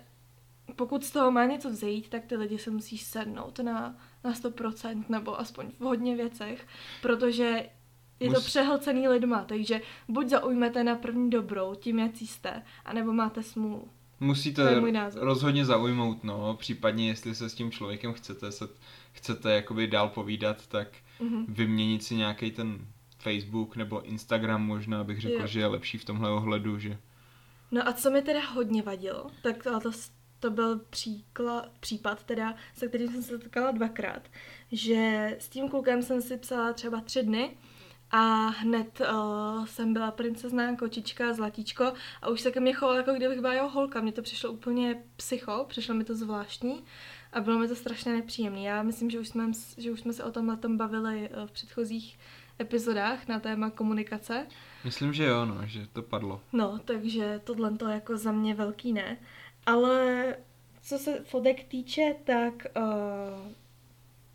pokud 0.75 1.05
z 1.05 1.11
toho 1.11 1.31
má 1.31 1.45
něco 1.45 1.69
vzejít, 1.69 2.09
tak 2.09 2.25
ty 2.25 2.35
lidi 2.35 2.57
se 2.57 2.71
musí 2.71 2.97
sednout 2.97 3.59
na, 3.59 3.95
na 4.23 4.33
100%, 4.33 5.03
nebo 5.09 5.39
aspoň 5.39 5.71
v 5.79 5.83
hodně 5.83 6.15
věcech, 6.15 6.67
protože 7.01 7.69
je 8.21 8.29
Mus... 8.29 8.37
to 8.37 8.45
přehlcený 8.45 9.07
lidma, 9.07 9.43
takže 9.43 9.81
buď 10.07 10.29
zaujmete 10.29 10.83
na 10.83 10.95
první 10.95 11.29
dobrou 11.29 11.75
tím, 11.75 11.99
jak 11.99 12.11
jste, 12.15 12.63
anebo 12.85 13.13
máte 13.13 13.43
smůlu. 13.43 13.87
Musíte 14.19 14.81
rozhodně 15.15 15.65
zaujmout, 15.65 16.23
no, 16.23 16.55
případně 16.59 17.07
jestli 17.07 17.35
se 17.35 17.49
s 17.49 17.53
tím 17.53 17.71
člověkem 17.71 18.13
chcete 18.13 18.51
se, 18.51 18.67
chcete 19.11 19.51
jakoby 19.51 19.87
dál 19.87 20.09
povídat, 20.09 20.67
tak 20.67 20.87
mm-hmm. 21.19 21.45
vyměnit 21.47 22.03
si 22.03 22.15
nějaký 22.15 22.51
ten 22.51 22.87
Facebook 23.19 23.75
nebo 23.75 24.01
Instagram 24.01 24.65
možná 24.65 25.03
bych 25.03 25.21
řekl, 25.21 25.41
jo. 25.41 25.47
že 25.47 25.59
je 25.59 25.67
lepší 25.67 25.97
v 25.97 26.05
tomhle 26.05 26.31
ohledu, 26.31 26.79
že... 26.79 26.97
No 27.71 27.87
a 27.87 27.93
co 27.93 28.11
mi 28.11 28.21
teda 28.21 28.39
hodně 28.49 28.81
vadilo, 28.81 29.31
tak 29.43 29.63
to, 29.63 29.79
to, 29.79 29.91
to 30.39 30.49
byl 30.49 30.79
příklad, 30.89 31.69
případ 31.79 32.23
teda, 32.23 32.55
se 32.73 32.87
kterým 32.87 33.07
jsem 33.07 33.23
se 33.23 33.39
setkala 33.39 33.71
dvakrát, 33.71 34.29
že 34.71 35.35
s 35.39 35.49
tím 35.49 35.69
klukem 35.69 36.03
jsem 36.03 36.21
si 36.21 36.37
psala 36.37 36.73
třeba 36.73 37.01
tři 37.01 37.23
dny 37.23 37.57
a 38.11 38.47
hned 38.47 39.01
uh, 39.01 39.65
jsem 39.65 39.93
byla 39.93 40.11
princezná, 40.11 40.75
kočička, 40.75 41.33
zlatíčko 41.33 41.93
a 42.21 42.29
už 42.29 42.41
se 42.41 42.51
ke 42.51 42.59
mně 42.59 42.73
chovala, 42.73 42.97
jako 42.97 43.13
kdybych 43.13 43.39
byla 43.39 43.53
jeho 43.53 43.69
holka. 43.69 44.01
Mně 44.01 44.11
to 44.11 44.21
přišlo 44.21 44.51
úplně 44.51 45.03
psycho, 45.15 45.65
přišlo 45.69 45.95
mi 45.95 46.03
to 46.03 46.15
zvláštní 46.15 46.83
a 47.33 47.41
bylo 47.41 47.59
mi 47.59 47.67
to 47.67 47.75
strašně 47.75 48.13
nepříjemné. 48.13 48.61
Já 48.61 48.83
myslím, 48.83 49.09
že 49.09 49.19
už 49.19 49.27
jsme, 49.27 49.51
že 49.77 49.91
už 49.91 49.99
jsme 49.99 50.13
se 50.13 50.23
o 50.23 50.31
tomhle 50.31 50.57
tom 50.57 50.77
bavili 50.77 51.29
uh, 51.29 51.47
v 51.47 51.51
předchozích 51.51 52.19
epizodách 52.59 53.27
na 53.27 53.39
téma 53.39 53.69
komunikace. 53.69 54.47
Myslím, 54.83 55.13
že 55.13 55.23
jo, 55.23 55.45
no, 55.45 55.61
že 55.65 55.87
to 55.93 56.01
padlo. 56.01 56.41
No, 56.53 56.79
takže 56.85 57.41
tohle 57.43 57.77
to 57.77 57.87
jako 57.87 58.17
za 58.17 58.31
mě 58.31 58.55
velký 58.55 58.93
ne. 58.93 59.17
Ale 59.65 60.35
co 60.81 60.97
se 60.97 61.23
fotek 61.23 61.63
týče, 61.63 62.15
tak 62.23 62.53
uh, 62.77 63.51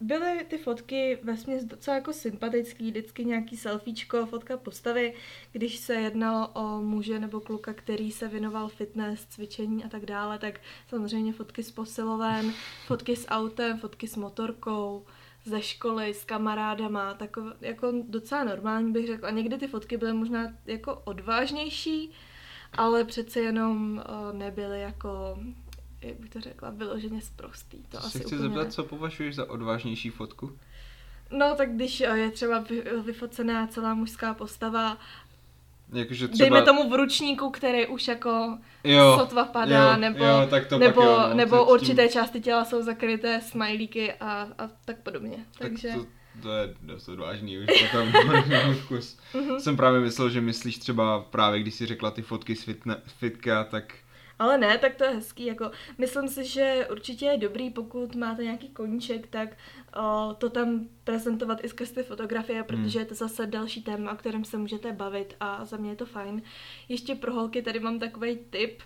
byly 0.00 0.44
ty 0.48 0.58
fotky 0.58 1.18
ve 1.22 1.36
směs 1.36 1.64
docela 1.64 1.94
jako 1.94 2.12
sympatický, 2.12 2.90
vždycky 2.90 3.24
nějaký 3.24 3.56
selfiečko, 3.56 4.26
fotka 4.26 4.56
postavy, 4.56 5.14
když 5.52 5.76
se 5.76 5.94
jednalo 5.94 6.48
o 6.48 6.80
muže 6.80 7.18
nebo 7.18 7.40
kluka, 7.40 7.74
který 7.74 8.12
se 8.12 8.28
věnoval 8.28 8.68
fitness, 8.68 9.26
cvičení 9.26 9.84
a 9.84 9.88
tak 9.88 10.06
dále, 10.06 10.38
tak 10.38 10.60
samozřejmě 10.88 11.32
fotky 11.32 11.62
s 11.62 11.70
posiloven, 11.70 12.52
fotky 12.86 13.16
s 13.16 13.28
autem, 13.28 13.78
fotky 13.78 14.08
s 14.08 14.16
motorkou, 14.16 15.04
ze 15.44 15.62
školy, 15.62 16.14
s 16.14 16.24
kamarádama, 16.24 17.14
tak 17.14 17.30
jako 17.60 17.92
docela 18.08 18.44
normální 18.44 18.92
bych 18.92 19.06
řekla. 19.06 19.28
A 19.28 19.32
někdy 19.32 19.58
ty 19.58 19.66
fotky 19.66 19.96
byly 19.96 20.12
možná 20.12 20.52
jako 20.66 20.94
odvážnější, 21.04 22.12
ale 22.72 23.04
přece 23.04 23.40
jenom 23.40 23.96
uh, 24.08 24.38
nebyly 24.38 24.80
jako 24.80 25.38
jak 26.08 26.20
bych 26.20 26.30
to 26.30 26.40
řekla, 26.40 26.70
vyloženě 26.70 27.20
zprostý. 27.20 27.78
To 27.88 27.98
asi 27.98 28.18
chci 28.18 28.26
úplně... 28.26 28.40
zeptat, 28.40 28.72
co 28.72 28.84
považuješ 28.84 29.34
za 29.34 29.50
odvážnější 29.50 30.10
fotku? 30.10 30.58
No, 31.30 31.54
tak 31.56 31.74
když 31.74 32.00
eh, 32.00 32.18
je 32.18 32.30
třeba 32.30 32.64
vyfocená 33.04 33.66
celá 33.66 33.94
mužská 33.94 34.34
postava, 34.34 34.98
Jakože 35.92 36.28
třeba... 36.28 36.44
Dejme 36.44 36.62
tomu 36.62 36.90
v 36.90 36.94
ručníku, 36.94 37.50
který 37.50 37.86
už 37.86 38.08
jako 38.08 38.58
jo, 38.84 39.16
sotva 39.18 39.44
padá, 39.44 39.92
jo, 39.92 40.00
nebo, 40.00 40.24
jo, 40.24 40.46
tak 40.50 40.66
to 40.66 40.78
nebo, 40.78 41.02
jo, 41.02 41.18
no, 41.28 41.34
nebo 41.34 41.58
tím... 41.58 41.68
určité 41.68 42.08
části 42.08 42.40
těla 42.40 42.64
jsou 42.64 42.82
zakryté 42.82 43.40
smajlíky 43.40 44.12
a, 44.12 44.48
a 44.58 44.68
tak 44.84 45.02
podobně. 45.02 45.36
Tak 45.36 45.68
Takže... 45.70 45.92
to, 45.92 46.06
to 46.42 46.52
je 46.52 46.74
dost 46.82 47.08
odvážný, 47.08 47.58
už 47.58 47.66
potom 47.66 48.12
vkus. 48.84 49.18
Mhm. 49.34 49.60
Jsem 49.60 49.76
právě 49.76 50.00
myslel, 50.00 50.30
že 50.30 50.40
myslíš 50.40 50.78
třeba 50.78 51.20
právě, 51.20 51.60
když 51.60 51.74
jsi 51.74 51.86
řekla 51.86 52.10
ty 52.10 52.22
fotky 52.22 52.56
z 52.56 52.62
fitne, 52.62 52.96
fitka, 53.06 53.64
tak 53.64 53.94
ale 54.38 54.58
ne, 54.58 54.78
tak 54.78 54.94
to 54.94 55.04
je 55.04 55.10
hezký. 55.10 55.46
Jako, 55.46 55.70
myslím 55.98 56.28
si, 56.28 56.44
že 56.44 56.88
určitě 56.90 57.26
je 57.26 57.36
dobrý, 57.36 57.70
pokud 57.70 58.14
máte 58.14 58.44
nějaký 58.44 58.68
koníček, 58.68 59.26
tak 59.26 59.56
o, 59.96 60.34
to 60.34 60.50
tam 60.50 60.88
prezentovat 61.04 61.64
i 61.64 61.68
skrz 61.68 61.90
ty 61.90 62.02
fotografie, 62.02 62.58
hmm. 62.58 62.66
protože 62.66 62.98
je 62.98 63.04
to 63.04 63.14
zase 63.14 63.46
další 63.46 63.82
téma, 63.82 64.12
o 64.12 64.16
kterém 64.16 64.44
se 64.44 64.56
můžete 64.56 64.92
bavit 64.92 65.36
a 65.40 65.64
za 65.64 65.76
mě 65.76 65.90
je 65.90 65.96
to 65.96 66.06
fajn. 66.06 66.42
Ještě 66.88 67.14
pro 67.14 67.32
holky 67.32 67.62
tady 67.62 67.80
mám 67.80 67.98
takový 67.98 68.38
tip. 68.50 68.82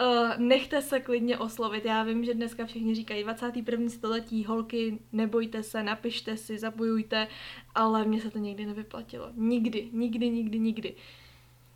Uh, 0.00 0.30
nechte 0.38 0.82
se 0.82 1.00
klidně 1.00 1.38
oslovit. 1.38 1.84
Já 1.84 2.02
vím, 2.02 2.24
že 2.24 2.34
dneska 2.34 2.66
všichni 2.66 2.94
říkají 2.94 3.22
21. 3.22 3.88
století, 3.88 4.44
holky, 4.44 4.98
nebojte 5.12 5.62
se, 5.62 5.82
napište 5.82 6.36
si, 6.36 6.58
zapojujte, 6.58 7.28
ale 7.74 8.04
mně 8.04 8.20
se 8.20 8.30
to 8.30 8.38
nikdy 8.38 8.66
nevyplatilo. 8.66 9.30
Nikdy, 9.34 9.88
nikdy, 9.92 10.30
nikdy, 10.30 10.58
nikdy. 10.58 10.94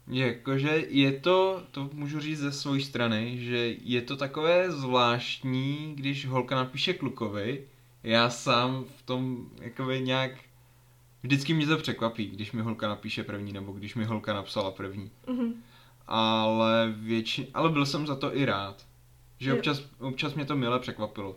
Jakože 0.09 0.85
je 0.89 1.13
to, 1.13 1.63
to 1.71 1.91
můžu 1.93 2.21
říct 2.21 2.39
ze 2.39 2.53
své 2.53 2.81
strany, 2.81 3.39
že 3.39 3.75
je 3.83 4.03
to 4.03 4.17
takové 4.17 4.71
zvláštní, 4.71 5.93
když 5.95 6.27
holka 6.27 6.57
napíše 6.57 6.95
klukovi, 6.95 7.65
já 8.03 8.31
sám 8.31 8.85
v 8.97 9.03
tom 9.03 9.49
jakoby 9.61 10.01
nějak, 10.01 10.31
vždycky 11.23 11.55
mě 11.55 11.67
to 11.67 11.77
překvapí, 11.77 12.27
když 12.27 12.53
mi 12.53 12.63
holka 12.63 12.89
napíše 12.89 13.25
první, 13.25 13.53
nebo 13.53 13.73
když 13.73 13.95
mi 13.95 14.05
holka 14.05 14.35
napsala 14.35 14.71
první. 14.71 15.11
Mm-hmm. 15.27 15.53
Ale 16.07 16.95
větši, 16.97 17.49
ale 17.55 17.71
byl 17.71 17.87
jsem 17.87 18.07
za 18.07 18.17
to 18.17 18.37
i 18.37 18.45
rád, 18.45 18.87
že 19.39 19.55
občas, 19.55 19.83
občas 19.99 20.35
mě 20.35 20.45
to 20.45 20.57
milé 20.57 20.79
překvapilo. 20.79 21.37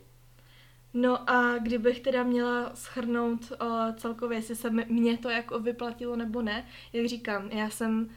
No 0.94 1.30
a 1.30 1.58
kdybych 1.58 2.00
teda 2.00 2.24
měla 2.24 2.72
schrnout 2.76 3.52
uh, 3.62 3.96
celkově, 3.96 4.38
jestli 4.38 4.56
se 4.56 4.70
mě 4.70 5.18
to 5.18 5.30
jako 5.30 5.60
vyplatilo 5.60 6.16
nebo 6.16 6.42
ne, 6.42 6.68
jak 6.94 7.06
říkám, 7.06 7.50
já 7.52 7.70
jsem 7.70 8.10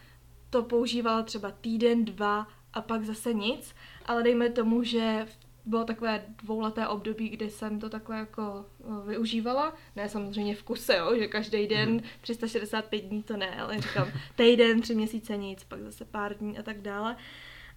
to 0.52 0.62
používala 0.62 1.22
třeba 1.22 1.50
týden, 1.50 2.04
dva 2.04 2.46
a 2.72 2.80
pak 2.80 3.04
zase 3.04 3.34
nic, 3.34 3.74
ale 4.06 4.22
dejme 4.22 4.50
tomu, 4.50 4.82
že 4.82 5.26
bylo 5.64 5.84
takové 5.84 6.24
dvouleté 6.42 6.88
období, 6.88 7.28
kdy 7.28 7.50
jsem 7.50 7.80
to 7.80 7.88
takhle 7.88 8.18
jako 8.18 8.66
využívala. 9.06 9.74
Ne 9.96 10.08
samozřejmě 10.08 10.54
v 10.54 10.62
kuse, 10.62 10.96
jo, 10.96 11.16
že 11.18 11.26
každý 11.26 11.66
den 11.66 12.02
365 12.20 13.02
mhm. 13.02 13.08
dní 13.08 13.22
to 13.22 13.36
ne, 13.36 13.60
ale 13.60 13.80
říkám 13.80 14.08
týden, 14.36 14.80
tři 14.80 14.94
měsíce 14.94 15.36
nic, 15.36 15.64
pak 15.64 15.80
zase 15.80 16.04
pár 16.04 16.34
dní 16.34 16.58
a 16.58 16.62
tak 16.62 16.80
dále. 16.80 17.16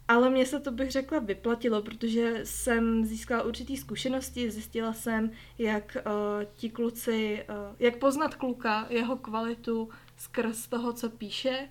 Ale 0.08 0.30
mně 0.30 0.46
se 0.46 0.60
to 0.60 0.72
bych 0.72 0.92
řekla 0.92 1.20
vyplatilo, 1.20 1.82
protože 1.82 2.40
jsem 2.44 3.06
získala 3.06 3.44
určitý 3.44 3.78
zkušenosti, 3.78 4.52
zjistila 4.52 4.94
jsem, 4.94 5.32
jak 5.58 5.98
uh, 6.06 6.44
ti 6.56 6.70
kluci, 6.70 7.46
uh, 7.50 7.76
jak 7.80 7.98
poznat 7.98 8.36
kluka, 8.36 8.88
jeho 8.90 9.18
kvalitu 9.18 9.90
skrz 10.18 10.68
toho, 10.68 10.94
co 10.94 11.10
píše, 11.10 11.68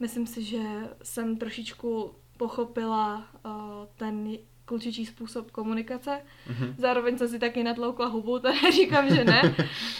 Myslím 0.00 0.26
si, 0.26 0.42
že 0.42 0.60
jsem 1.02 1.36
trošičku 1.36 2.14
pochopila 2.36 3.28
uh, 3.44 3.52
ten 3.96 4.36
klučičí 4.70 5.06
způsob 5.06 5.50
komunikace. 5.50 6.10
Mm-hmm. 6.20 6.74
Zároveň 6.78 7.18
jsem 7.18 7.28
si 7.28 7.38
taky 7.38 7.62
natloukla 7.64 8.06
hubu, 8.06 8.38
to 8.42 8.48
neříkám, 8.62 9.14
že 9.14 9.24
ne, 9.24 9.54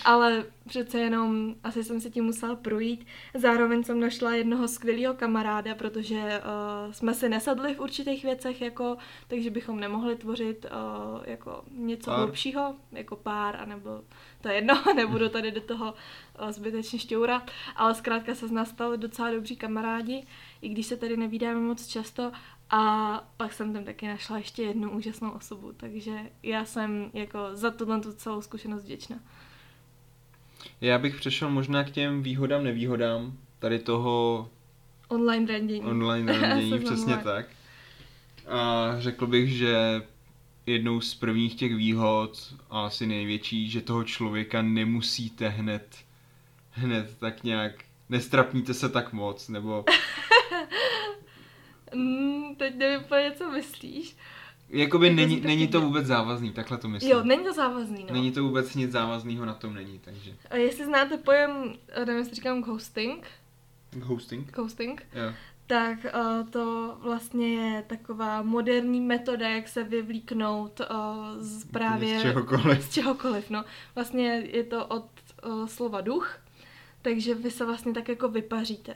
ale 0.04 0.44
přece 0.66 1.00
jenom 1.00 1.54
asi 1.64 1.84
jsem 1.84 2.00
se 2.00 2.10
tím 2.10 2.24
musela 2.24 2.56
projít. 2.56 3.06
Zároveň 3.34 3.82
jsem 3.84 4.00
našla 4.00 4.34
jednoho 4.34 4.68
skvělého 4.68 5.14
kamaráda, 5.14 5.74
protože 5.74 6.16
uh, 6.16 6.92
jsme 6.92 7.14
si 7.14 7.28
nesadli 7.28 7.74
v 7.74 7.80
určitých 7.80 8.24
věcech, 8.24 8.60
jako, 8.60 8.96
takže 9.28 9.50
bychom 9.50 9.80
nemohli 9.80 10.16
tvořit 10.16 10.66
uh, 10.66 11.20
jako 11.24 11.62
něco 11.70 12.10
pár. 12.10 12.18
hlubšího, 12.18 12.74
jako 12.92 13.16
pár, 13.16 13.56
anebo 13.56 13.90
to 14.40 14.48
je 14.48 14.54
jedno, 14.54 14.74
nebudu 14.96 15.28
tady 15.28 15.50
do 15.50 15.60
toho 15.60 15.94
uh, 16.42 16.50
zbytečně 16.50 16.98
šťourat, 16.98 17.50
ale 17.76 17.94
zkrátka 17.94 18.34
se 18.34 18.48
z 18.48 18.52
nás 18.52 18.68
stali 18.68 18.98
docela 18.98 19.30
dobří 19.30 19.56
kamarádi, 19.56 20.26
i 20.62 20.68
když 20.68 20.86
se 20.86 20.96
tady 20.96 21.16
nevídáme 21.16 21.60
moc 21.60 21.86
často 21.86 22.32
a 22.70 23.14
pak 23.36 23.52
jsem 23.52 23.72
tam 23.72 23.84
taky 23.84 24.08
našla 24.08 24.38
ještě 24.38 24.62
jednu 24.62 24.90
úžasnou 24.90 25.30
osobu, 25.30 25.72
takže 25.76 26.12
já 26.42 26.64
jsem 26.64 27.10
jako 27.14 27.38
za 27.52 27.70
tuhle 27.70 28.00
tu 28.00 28.12
celou 28.12 28.42
zkušenost 28.42 28.84
vděčná. 28.84 29.16
Já 30.80 30.98
bych 30.98 31.16
přešel 31.16 31.50
možná 31.50 31.84
k 31.84 31.90
těm 31.90 32.22
výhodám, 32.22 32.64
nevýhodám 32.64 33.32
tady 33.58 33.78
toho 33.78 34.48
online 35.08 35.52
randění. 35.52 35.82
Online 35.82 36.40
randění, 36.40 36.78
přesně 36.78 37.16
tak. 37.16 37.46
A 38.48 38.94
řekl 38.98 39.26
bych, 39.26 39.52
že 39.52 40.02
jednou 40.66 41.00
z 41.00 41.14
prvních 41.14 41.54
těch 41.54 41.74
výhod 41.74 42.54
a 42.70 42.86
asi 42.86 43.06
největší, 43.06 43.70
že 43.70 43.80
toho 43.80 44.04
člověka 44.04 44.62
nemusíte 44.62 45.48
hned 45.48 45.96
hned 46.70 47.16
tak 47.18 47.44
nějak 47.44 47.72
nestrapníte 48.08 48.74
se 48.74 48.88
tak 48.88 49.12
moc, 49.12 49.48
nebo 49.48 49.84
Mm, 51.94 52.54
teď 52.54 52.76
nevím 52.76 53.00
úplně, 53.00 53.32
co 53.32 53.50
myslíš. 53.50 54.16
Jakoby 54.68 55.06
jako 55.06 55.16
není, 55.16 55.40
není 55.40 55.68
to 55.68 55.80
vůbec 55.80 56.06
závazný, 56.06 56.52
takhle 56.52 56.78
to 56.78 56.88
myslím. 56.88 57.12
Jo, 57.12 57.24
není 57.24 57.44
to 57.44 57.52
závazný, 57.52 58.04
no. 58.08 58.14
Není 58.14 58.32
to 58.32 58.42
vůbec 58.42 58.74
nic 58.74 58.92
závazného 58.92 59.44
na 59.44 59.54
tom 59.54 59.74
není, 59.74 59.98
takže. 59.98 60.36
A 60.50 60.56
jestli 60.56 60.84
znáte 60.84 61.16
pojem, 61.16 61.74
nevím, 61.98 62.16
jestli 62.16 62.34
říkám 62.34 62.62
ghosting. 62.62 63.26
Ghosting? 63.90 64.52
Ghosting. 64.52 65.06
Jo. 65.14 65.34
Tak 65.66 65.98
uh, 66.14 66.48
to 66.50 66.96
vlastně 67.00 67.54
je 67.54 67.82
taková 67.82 68.42
moderní 68.42 69.00
metoda, 69.00 69.48
jak 69.48 69.68
se 69.68 69.84
vyvlíknout 69.84 70.80
uh, 70.80 70.86
z 71.38 71.64
právě... 71.64 72.18
Z 72.18 72.22
čehokoliv. 72.22 72.84
Z 72.84 72.92
čehokoliv, 72.92 73.50
no. 73.50 73.64
Vlastně 73.94 74.26
je 74.52 74.64
to 74.64 74.86
od 74.86 75.06
uh, 75.46 75.66
slova 75.66 76.00
duch, 76.00 76.38
takže 77.02 77.34
vy 77.34 77.50
se 77.50 77.64
vlastně 77.64 77.92
tak 77.92 78.08
jako 78.08 78.28
vypaříte. 78.28 78.94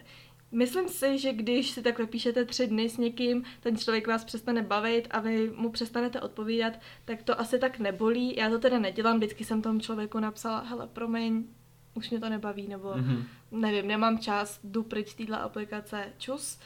Myslím 0.55 0.89
si, 0.89 1.19
že 1.19 1.33
když 1.33 1.71
si 1.71 1.83
takhle 1.83 2.07
píšete 2.07 2.45
tři 2.45 2.67
dny 2.67 2.89
s 2.89 2.99
někým, 2.99 3.45
ten 3.61 3.77
člověk 3.77 4.07
vás 4.07 4.25
přestane 4.25 4.63
bavit 4.63 5.09
a 5.11 5.21
vy 5.21 5.51
mu 5.57 5.71
přestanete 5.71 6.21
odpovídat, 6.21 6.73
tak 7.05 7.23
to 7.23 7.41
asi 7.41 7.59
tak 7.59 7.79
nebolí. 7.79 8.37
Já 8.37 8.51
to 8.51 8.59
teda 8.59 8.79
nedělám, 8.79 9.17
vždycky 9.17 9.45
jsem 9.45 9.63
tomu 9.63 9.81
člověku 9.81 10.19
napsala, 10.19 10.61
hele, 10.61 10.87
promiň, 10.87 11.45
už 11.95 12.11
mě 12.11 12.21
to 12.21 12.29
nebaví, 12.29 12.69
nebo 12.69 12.89
mm-hmm. 12.89 13.25
nevím, 13.51 13.89
nemám 13.89 14.19
čas, 14.19 14.61
jdu 14.65 14.83
pryč 14.83 15.09
z 15.09 15.15
téhle 15.15 15.39
aplikace, 15.39 16.13
čus. 16.19 16.59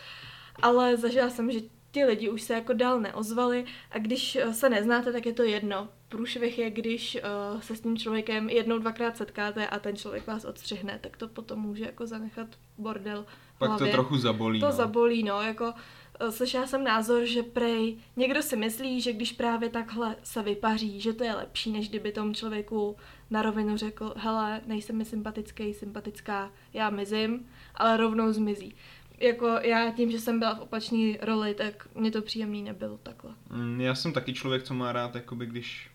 Ale 0.63 0.97
zažila 0.97 1.31
jsem, 1.31 1.51
že 1.51 1.61
ti 1.91 2.05
lidi 2.05 2.31
už 2.31 2.43
se 2.43 2.55
jako 2.55 2.73
dál 2.73 3.01
neozvali 3.01 3.65
a 3.91 3.99
když 3.99 4.39
se 4.53 4.69
neznáte, 4.71 5.13
tak 5.13 5.27
je 5.27 5.33
to 5.33 5.43
jedno. 5.43 5.89
Průšvih 6.09 6.59
je, 6.59 6.71
když 6.71 7.19
uh, 7.55 7.61
se 7.61 7.77
s 7.77 7.81
tím 7.81 7.99
člověkem 7.99 8.49
jednou, 8.49 8.79
dvakrát 8.79 9.17
setkáte 9.17 9.69
a 9.69 9.79
ten 9.79 9.97
člověk 9.97 10.27
vás 10.27 10.45
odstřihne, 10.45 10.99
tak 11.03 11.17
to 11.17 11.29
potom 11.29 11.59
může 11.59 11.85
jako 11.85 12.07
zanechat 12.07 12.49
bordel 12.79 13.27
Pak 13.59 13.69
hlavě. 13.69 13.87
to 13.87 13.93
trochu 13.93 14.17
zabolí. 14.17 14.61
To 14.61 14.67
no. 14.67 14.73
zabolí, 14.73 15.23
no, 15.23 15.41
jako 15.41 15.65
uh, 15.65 16.29
slyšela 16.31 16.67
jsem 16.67 16.85
názor, 16.85 17.25
že 17.25 17.43
prej, 17.43 17.99
někdo 18.17 18.43
si 18.43 18.57
myslí, 18.57 19.01
že 19.01 19.13
když 19.13 19.33
právě 19.33 19.69
takhle 19.69 20.17
se 20.23 20.43
vypaří, 20.43 21.01
že 21.01 21.13
to 21.13 21.25
je 21.25 21.35
lepší, 21.35 21.73
než 21.73 21.89
kdyby 21.89 22.13
tomu 22.13 22.35
člověku 22.35 22.97
na 23.31 23.43
rovinu 23.43 23.77
řekl, 23.77 24.15
hele, 24.17 24.61
nejsem 24.67 24.97
mi 24.97 25.05
sympatický, 25.05 25.75
sympatická, 25.75 26.51
já 26.73 26.91
mizím, 26.91 27.49
ale 27.75 27.97
rovnou 27.97 28.33
zmizí 28.33 28.75
jako 29.21 29.47
já 29.47 29.91
tím, 29.91 30.11
že 30.11 30.21
jsem 30.21 30.39
byla 30.39 30.55
v 30.55 30.61
opačné 30.61 31.17
roli, 31.23 31.55
tak 31.55 31.89
mě 31.95 32.11
to 32.11 32.23
příjemný 32.23 32.63
nebylo 32.63 32.99
takhle. 33.03 33.35
Mm, 33.51 33.81
já 33.81 33.95
jsem 33.95 34.13
taky 34.13 34.33
člověk, 34.33 34.63
co 34.63 34.75
má 34.75 34.93
rád, 34.93 35.15
jakoby 35.15 35.47
když 35.47 35.91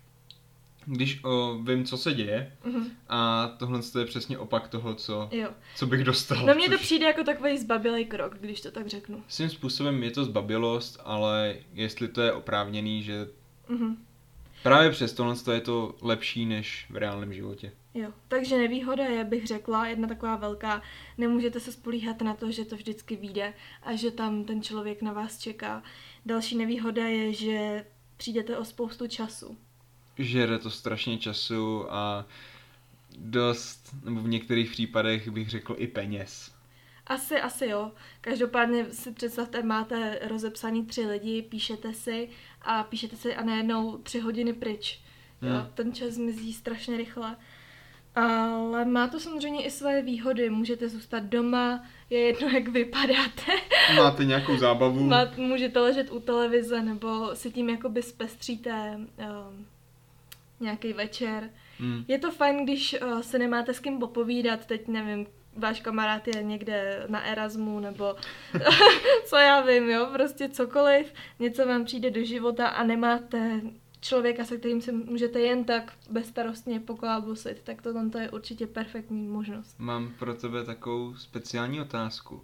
když 0.86 1.24
o, 1.24 1.58
vím, 1.64 1.86
co 1.86 1.98
se 1.98 2.14
děje 2.14 2.56
mm-hmm. 2.66 2.90
a 3.10 3.48
tohle 3.48 3.80
je 4.00 4.06
přesně 4.06 4.38
opak 4.38 4.68
toho, 4.68 4.96
co, 4.96 5.30
jo. 5.32 5.50
co 5.76 5.88
bych 5.88 6.04
dostal. 6.04 6.46
No 6.46 6.56
mně 6.56 6.66
což... 6.66 6.76
to 6.76 6.82
přijde 6.82 7.06
jako 7.06 7.24
takový 7.24 7.58
zbabilej 7.58 8.06
krok, 8.06 8.38
když 8.40 8.62
to 8.62 8.72
tak 8.72 8.88
řeknu. 8.88 9.24
Svým 9.28 9.50
způsobem 9.50 10.04
je 10.04 10.12
to 10.12 10.26
zbabilost, 10.26 11.00
ale 11.04 11.56
jestli 11.74 12.08
to 12.08 12.22
je 12.22 12.34
oprávněný, 12.34 13.04
že 13.04 13.28
mm-hmm. 13.70 13.96
právě 14.64 14.92
přes 14.92 15.14
tohle 15.14 15.36
je 15.54 15.62
to 15.62 15.96
lepší 16.02 16.46
než 16.46 16.88
v 16.90 16.96
reálném 16.96 17.34
životě. 17.34 17.72
Jo, 17.94 18.12
takže 18.28 18.58
nevýhoda 18.58 19.06
je, 19.06 19.24
bych 19.24 19.48
řekla, 19.48 19.88
jedna 19.88 20.08
taková 20.08 20.36
velká, 20.36 20.82
nemůžete 21.18 21.60
se 21.60 21.72
spolíhat 21.72 22.22
na 22.22 22.34
to, 22.34 22.52
že 22.52 22.66
to 22.66 22.76
vždycky 22.76 23.16
vyjde 23.16 23.54
a 23.84 23.96
že 23.96 24.12
tam 24.12 24.44
ten 24.44 24.62
člověk 24.62 25.02
na 25.02 25.14
vás 25.14 25.40
čeká. 25.40 25.84
Další 26.26 26.58
nevýhoda 26.58 27.08
je, 27.08 27.34
že 27.34 27.86
přijdete 28.18 28.58
o 28.58 28.66
spoustu 28.66 29.08
času. 29.08 29.58
Žere 30.18 30.60
to 30.60 30.70
strašně 30.70 31.18
času 31.18 31.94
a 31.94 32.26
dost, 33.18 33.96
nebo 34.04 34.22
v 34.22 34.28
některých 34.28 34.72
případech 34.72 35.30
bych 35.30 35.50
řekl 35.50 35.76
i 35.78 35.88
peněz. 35.88 36.52
Asi, 37.08 37.42
asi 37.42 37.66
jo. 37.66 37.92
Každopádně 38.22 38.86
si 38.86 39.12
představte, 39.12 39.64
máte 39.64 40.20
rozepsaný 40.22 40.86
tři 40.86 41.06
lidi, 41.06 41.42
píšete 41.42 41.94
si 41.94 42.30
a 42.62 42.84
píšete 42.84 43.16
si 43.16 43.36
a 43.36 43.44
najednou 43.44 43.98
tři 43.98 44.20
hodiny 44.20 44.54
pryč. 44.54 45.00
Hmm. 45.42 45.52
Jo, 45.52 45.68
ten 45.74 45.94
čas 45.94 46.10
zmizí 46.10 46.54
strašně 46.54 46.98
rychle. 46.98 47.36
Ale 48.16 48.86
má 48.86 49.08
to 49.08 49.20
samozřejmě 49.20 49.66
i 49.66 49.72
své 49.72 50.02
výhody. 50.02 50.50
Můžete 50.50 50.90
zůstat 50.90 51.24
doma, 51.24 51.86
je 52.10 52.20
jedno, 52.20 52.50
jak 52.50 52.68
vypadáte. 52.68 53.52
Máte 53.96 54.26
nějakou 54.26 54.58
zábavu. 54.58 55.04
Má, 55.04 55.26
můžete 55.38 55.80
ležet 55.80 56.12
u 56.12 56.20
televize, 56.20 56.82
nebo 56.82 57.36
si 57.36 57.52
tím 57.52 57.70
jakoby 57.70 58.02
zpestříte 58.02 58.98
um, 58.98 59.66
nějaký 60.64 60.94
večer. 60.94 61.50
Hmm. 61.80 62.06
Je 62.08 62.20
to 62.20 62.32
fajn, 62.32 62.64
když 62.64 62.96
uh, 63.02 63.22
se 63.22 63.40
nemáte 63.40 63.74
s 63.74 63.80
kým 63.80 64.00
popovídat, 64.00 64.66
teď 64.66 64.88
nevím, 64.88 65.28
váš 65.58 65.80
kamarád 65.80 66.28
je 66.28 66.44
někde 66.44 67.06
na 67.10 67.24
Erasmu, 67.24 67.80
nebo 67.80 68.16
co 69.26 69.36
já 69.36 69.62
vím, 69.62 69.90
jo, 69.90 70.10
prostě 70.14 70.50
cokoliv, 70.50 71.14
něco 71.40 71.68
vám 71.68 71.86
přijde 71.86 72.12
do 72.12 72.24
života 72.24 72.68
a 72.68 72.84
nemáte 72.84 73.62
člověka, 74.02 74.46
se 74.46 74.58
kterým 74.58 74.82
si 74.82 74.92
můžete 74.92 75.40
jen 75.40 75.64
tak 75.64 75.94
bezstarostně 76.10 76.80
poklábusit, 76.80 77.62
tak 77.64 77.82
to 77.82 77.94
tam 77.94 78.10
to 78.10 78.18
je 78.18 78.30
určitě 78.30 78.68
perfektní 78.68 79.28
možnost. 79.28 79.76
Mám 79.80 80.14
pro 80.20 80.34
tebe 80.34 80.64
takovou 80.64 81.16
speciální 81.16 81.82
otázku. 81.82 82.42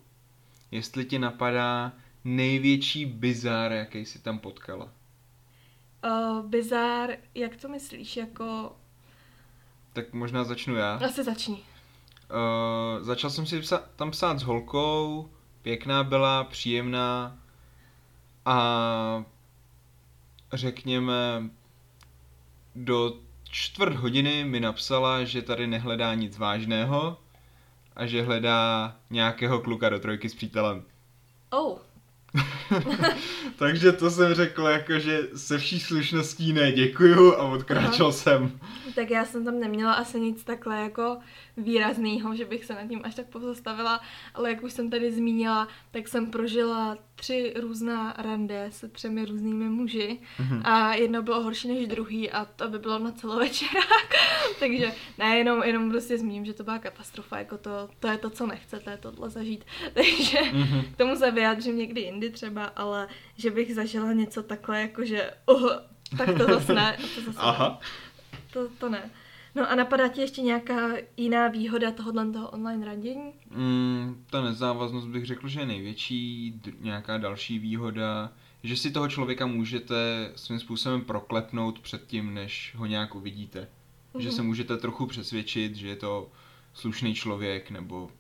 Jestli 0.72 1.06
ti 1.06 1.20
napadá 1.20 1.94
největší 2.24 3.06
bizár, 3.06 3.72
jaký 3.72 4.06
jsi 4.06 4.20
tam 4.20 4.40
potkala? 4.40 4.94
Uh, 6.04 6.46
bizár, 6.46 7.10
jak 7.36 7.56
to 7.56 7.70
myslíš, 7.70 8.18
jako... 8.18 8.76
Tak 9.94 10.14
možná 10.14 10.44
začnu 10.44 10.76
já. 10.76 10.96
Asi 11.06 11.24
začni. 11.24 11.54
Uh, 11.54 13.04
začal 13.04 13.30
jsem 13.30 13.46
si 13.46 13.60
psa- 13.60 13.84
tam 13.96 14.12
psát 14.12 14.40
s 14.40 14.44
holkou, 14.44 15.30
pěkná 15.62 16.04
byla, 16.04 16.44
příjemná 16.44 17.38
a 18.46 19.24
řekněme, 20.54 21.50
do 22.76 23.14
čtvrt 23.44 23.96
hodiny 23.96 24.44
mi 24.44 24.60
napsala, 24.60 25.24
že 25.24 25.42
tady 25.42 25.68
nehledá 25.68 26.14
nic 26.14 26.38
vážného 26.38 27.18
a 27.96 28.06
že 28.06 28.22
hledá 28.22 28.96
nějakého 29.10 29.60
kluka 29.60 29.90
do 29.90 30.00
trojky 30.00 30.30
s 30.30 30.36
přítelem. 30.36 30.84
Oh. 31.50 31.78
Takže 33.56 33.92
to 33.92 34.12
jsem 34.12 34.34
řekl 34.34 34.64
jako, 34.64 35.00
že 35.00 35.20
se 35.36 35.58
vší 35.58 35.80
slušností 35.80 36.54
ne, 36.54 36.72
děkuju 36.72 37.34
a 37.34 37.44
odkráčel 37.44 38.06
Aha. 38.06 38.16
jsem. 38.16 38.60
Tak 38.96 39.10
já 39.10 39.26
jsem 39.26 39.46
tam 39.46 39.60
neměla 39.60 39.94
asi 39.94 40.20
nic 40.20 40.44
takhle 40.44 40.82
jako 40.82 41.18
výrazného, 41.58 42.36
že 42.36 42.46
bych 42.46 42.66
se 42.66 42.74
nad 42.74 42.88
tím 42.88 43.02
až 43.04 43.16
tak 43.16 43.26
pozastavila, 43.26 44.02
ale 44.34 44.50
jak 44.50 44.64
už 44.64 44.74
jsem 44.74 44.90
tady 44.90 45.12
zmínila, 45.12 45.68
tak 45.92 46.08
jsem 46.08 46.32
prožila 46.32 46.98
tři 47.16 47.54
různá 47.60 48.14
rande 48.18 48.68
se 48.72 48.88
třemi 48.88 49.26
různými 49.26 49.70
muži 49.70 50.20
mm-hmm. 50.40 50.62
a 50.64 50.94
jedno 50.94 51.22
bylo 51.22 51.44
horší 51.44 51.68
než 51.68 51.88
druhý 51.88 52.32
a 52.32 52.46
to 52.46 52.70
by 52.70 52.80
bylo 52.80 53.00
na 53.00 53.12
celovečerák. 53.12 54.16
Takže 54.60 54.92
ne, 55.18 55.38
jenom, 55.38 55.64
jenom 55.64 55.92
prostě 55.92 56.18
zmíním, 56.18 56.46
že 56.46 56.54
to 56.54 56.64
byla 56.64 56.80
katastrofa, 56.80 57.38
jako 57.38 57.58
to, 57.58 57.90
to 58.00 58.08
je 58.08 58.18
to, 58.18 58.30
co 58.30 58.48
nechcete, 58.48 58.98
tohle 58.98 59.30
zažít. 59.30 59.66
Takže 59.94 60.38
mm-hmm. 60.38 60.94
k 60.94 60.98
tomu 60.98 61.16
se 61.16 61.32
vyjádřím 61.32 61.78
někdy 61.78 62.02
jindy 62.02 62.19
třeba, 62.30 62.66
ale 62.66 63.08
že 63.38 63.52
bych 63.52 63.76
zažila 63.76 64.14
něco 64.14 64.44
takhle, 64.44 64.82
jakože 64.82 65.32
uh, 65.46 65.70
tak 66.18 66.38
to 66.38 66.46
zase 66.46 66.74
ne. 66.74 66.98
To 67.16 67.22
zase 67.22 67.40
Aha. 67.42 67.80
Ne. 67.82 67.88
To, 68.54 68.70
to 68.70 68.90
ne. 68.90 69.10
No 69.56 69.72
a 69.72 69.76
napadá 69.76 70.08
ti 70.08 70.22
ještě 70.22 70.42
nějaká 70.42 70.90
jiná 71.18 71.48
výhoda 71.48 71.92
tohohle 71.92 72.32
toho 72.32 72.50
online 72.50 72.86
randění? 72.86 73.34
Mm, 73.50 74.26
ta 74.30 74.42
nezávaznost 74.42 75.08
bych 75.08 75.26
řekl, 75.26 75.48
že 75.48 75.60
je 75.60 75.66
největší, 75.66 76.54
nějaká 76.80 77.18
další 77.18 77.60
výhoda, 77.60 78.32
že 78.64 78.78
si 78.78 78.92
toho 78.92 79.10
člověka 79.10 79.46
můžete 79.46 80.32
svým 80.36 80.60
způsobem 80.60 81.02
proklepnout 81.02 81.80
před 81.80 82.08
tím, 82.08 82.34
než 82.34 82.76
ho 82.78 82.86
nějak 82.86 83.16
uvidíte. 83.16 83.60
Mm-hmm. 83.60 84.20
Že 84.20 84.28
mhm. 84.28 84.36
se 84.36 84.42
můžete 84.42 84.78
trochu 84.78 85.06
přesvědčit, 85.06 85.76
že 85.76 85.88
je 85.88 85.96
to 85.96 86.32
slušný 86.74 87.14
člověk, 87.14 87.72
nebo... 87.72 88.12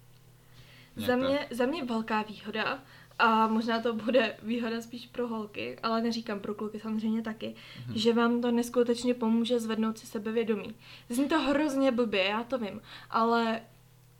Za 0.95 1.15
mě, 1.15 1.47
za 1.51 1.65
mě 1.65 1.83
velká 1.83 2.21
výhoda, 2.21 2.83
a 3.19 3.47
možná 3.47 3.82
to 3.82 3.93
bude 3.93 4.36
výhoda 4.43 4.82
spíš 4.82 5.08
pro 5.08 5.27
holky, 5.27 5.77
ale 5.84 6.01
neříkám 6.01 6.39
pro 6.39 6.55
kluky 6.55 6.79
samozřejmě 6.79 7.21
taky, 7.21 7.47
mm-hmm. 7.47 7.93
že 7.95 8.13
vám 8.13 8.41
to 8.41 8.51
neskutečně 8.51 9.13
pomůže 9.13 9.60
zvednout 9.60 9.97
si 9.97 10.05
sebevědomí. 10.05 10.75
Zní 11.10 11.27
to 11.27 11.39
hrozně 11.39 11.91
blbě, 11.91 12.23
já 12.23 12.43
to 12.43 12.58
vím, 12.58 12.82
ale 13.10 13.62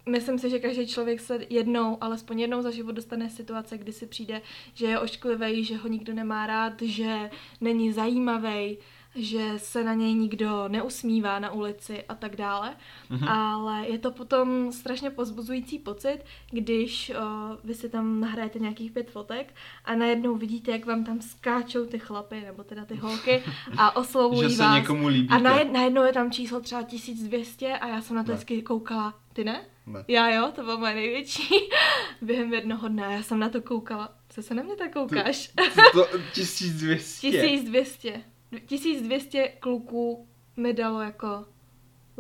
myslím 0.06 0.40
si, 0.40 0.50
že 0.50 0.60
každý 0.60 0.88
člověk 0.88 1.20
se 1.20 1.40
jednou, 1.50 1.98
alespoň 2.02 2.40
jednou 2.40 2.62
za 2.62 2.72
život 2.72 2.92
dostane 2.92 3.30
situace, 3.30 3.78
kdy 3.78 3.94
si 3.94 4.06
přijde, 4.06 4.42
že 4.74 4.86
je 4.86 5.00
ošklivý, 5.00 5.64
že 5.64 5.78
ho 5.78 5.88
nikdo 5.88 6.14
nemá 6.14 6.48
rád, 6.48 6.82
že 6.82 7.30
není 7.62 7.94
zajímavý, 7.94 8.78
že 9.20 9.54
se 9.58 9.84
na 9.84 9.94
něj 9.94 10.14
nikdo 10.14 10.68
neusmívá 10.68 11.40
na 11.40 11.52
ulici 11.52 12.04
a 12.10 12.16
tak 12.16 12.36
dále. 12.36 12.76
Mm-hmm. 13.12 13.32
Ale 13.32 13.88
je 13.88 13.98
to 13.98 14.12
potom 14.12 14.72
strašně 14.72 15.10
pozbuzující 15.10 15.80
pocit, 15.80 16.20
když 16.52 17.10
uh, 17.10 17.16
vy 17.64 17.74
si 17.74 17.90
tam 17.90 18.20
nahrajete 18.20 18.60
nějakých 18.60 18.92
pět 18.92 19.12
fotek 19.12 19.54
a 19.86 19.96
najednou 19.96 20.36
vidíte, 20.36 20.72
jak 20.72 20.86
vám 20.86 21.04
tam 21.04 21.22
skáčou 21.22 21.86
ty 21.86 22.00
chlapy, 22.00 22.42
nebo 22.42 22.64
teda 22.64 22.86
ty 22.86 22.96
holky 22.96 23.44
a 23.78 23.96
oslovují 23.96 24.42
že 24.50 24.56
se 24.56 24.64
vás. 24.64 24.76
někomu 24.76 25.08
líbíte. 25.08 25.36
A 25.36 25.40
najed, 25.40 25.72
najednou 25.72 26.04
je 26.04 26.14
tam 26.14 26.32
číslo 26.32 26.60
třeba 26.60 26.84
1200 26.84 27.78
a 27.78 27.88
já 27.88 28.02
jsem 28.02 28.16
na 28.16 28.24
to 28.24 28.32
vždycky 28.32 28.62
koukala. 28.62 29.14
Ty 29.34 29.44
ne? 29.44 29.62
Ne. 29.88 30.06
Já 30.08 30.30
jo, 30.30 30.52
to 30.56 30.64
bylo 30.64 30.78
moje 30.78 30.96
největší. 30.96 31.50
Během 32.22 32.54
jednoho 32.54 32.88
dne 32.88 33.08
já 33.10 33.24
jsem 33.24 33.40
na 33.40 33.50
to 33.50 33.62
koukala. 33.62 34.10
Co 34.30 34.42
se 34.42 34.54
na 34.54 34.64
mě 34.64 34.76
tak 34.76 34.94
koukáš? 34.94 35.52
To, 35.94 36.06
to 36.06 36.18
1200. 36.34 37.32
1200. 37.32 38.22
1200 38.66 39.48
kluků 39.48 40.28
mi 40.58 40.74
dalo 40.74 41.02
jako 41.02 41.46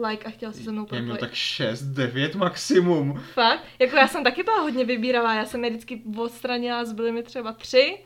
like 0.08 0.26
a 0.26 0.30
chtěl 0.30 0.54
si 0.54 0.63
se 0.63 0.72
mnou 0.72 0.86
propojit. 0.86 1.02
Já 1.02 1.06
měl 1.06 1.18
tak 1.18 1.34
6, 1.34 1.82
9 1.82 2.36
maximum. 2.36 3.24
Fakt? 3.34 3.63
Jako 3.80 3.96
já 3.96 4.08
jsem 4.08 4.24
taky 4.24 4.44
byla 4.44 4.62
hodně 4.62 4.86
vybíravá, 4.86 5.34
já 5.34 5.46
jsem 5.46 5.63
je 5.63 5.70
vždycky 5.70 6.02
odstranila, 6.18 6.86
zbyly 6.86 7.12
mi 7.12 7.24
třeba 7.24 7.54
tři 7.54 7.98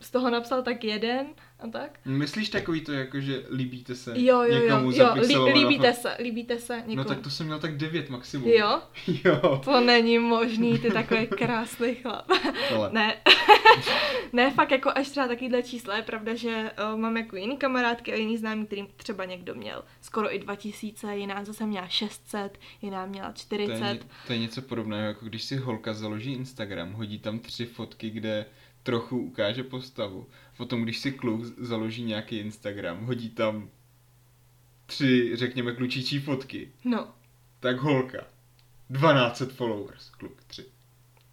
z 0.00 0.10
toho 0.10 0.30
napsal 0.30 0.62
tak 0.62 0.84
jeden 0.84 1.26
a 1.60 1.68
tak. 1.68 1.98
Myslíš 2.04 2.48
takový 2.48 2.80
to, 2.80 2.92
jako 2.92 3.20
že 3.20 3.42
líbíte 3.50 3.94
se 3.94 4.12
Jo, 4.14 4.42
jo, 4.42 4.54
jo, 4.54 4.62
někomu 4.62 4.90
jo, 4.90 4.92
za 4.92 5.12
lí, 5.12 5.36
líbíte 5.52 5.94
se, 5.94 6.16
líbíte 6.22 6.58
se 6.58 6.76
někomu. 6.76 6.96
No 6.96 7.04
tak 7.04 7.20
to 7.20 7.30
jsem 7.30 7.46
měl 7.46 7.58
tak 7.58 7.76
devět 7.76 8.10
maximum. 8.10 8.48
Jo? 8.48 8.82
Jo. 9.24 9.60
To 9.64 9.80
není 9.80 10.18
možný, 10.18 10.78
ty 10.78 10.90
takový 10.90 11.26
krásný 11.26 11.94
chlap. 11.94 12.30
Ale 12.76 12.90
Ne. 12.92 13.16
ne, 14.32 14.50
fakt 14.50 14.70
jako 14.70 14.90
až 14.94 15.08
třeba 15.08 15.28
takovýhle 15.28 15.62
čísla. 15.62 15.96
Je 15.96 16.02
pravda, 16.02 16.34
že 16.34 16.70
uh, 16.92 16.98
mám 16.98 17.16
jako 17.16 17.36
jiný 17.36 17.56
kamarádky 17.56 18.12
a 18.12 18.16
jiný 18.16 18.36
známý, 18.36 18.66
kterým 18.66 18.86
třeba 18.96 19.24
někdo 19.24 19.54
měl 19.54 19.84
skoro 20.00 20.34
i 20.34 20.38
2000, 20.38 21.16
jiná 21.16 21.44
zase 21.44 21.66
měla 21.66 21.88
600, 21.88 22.58
jiná 22.82 23.06
měla 23.06 23.28
to 23.28 23.54
je, 23.54 23.66
40. 23.66 24.06
to 24.26 24.32
je 24.32 24.38
něco 24.38 24.62
podobného, 24.62 25.02
jako 25.02 25.26
když 25.26 25.44
si 25.44 25.56
holka 25.56 25.94
založí 25.94 26.32
Instagram, 26.32 26.92
hodí 26.92 27.18
tam 27.18 27.38
tři 27.38 27.66
fotky, 27.66 28.10
kde 28.10 28.46
trochu 28.88 29.18
ukáže 29.18 29.62
postavu. 29.62 30.26
Potom, 30.56 30.82
když 30.82 30.98
si 30.98 31.12
kluk 31.12 31.44
založí 31.44 32.02
nějaký 32.02 32.38
Instagram, 32.38 33.04
hodí 33.04 33.30
tam 33.30 33.70
tři, 34.86 35.36
řekněme, 35.36 35.74
klučičí 35.74 36.18
fotky, 36.18 36.72
No, 36.84 37.08
tak 37.60 37.78
holka. 37.78 38.18
1200 38.92 39.46
followers, 39.46 40.10
kluk, 40.10 40.42
tři. 40.46 40.64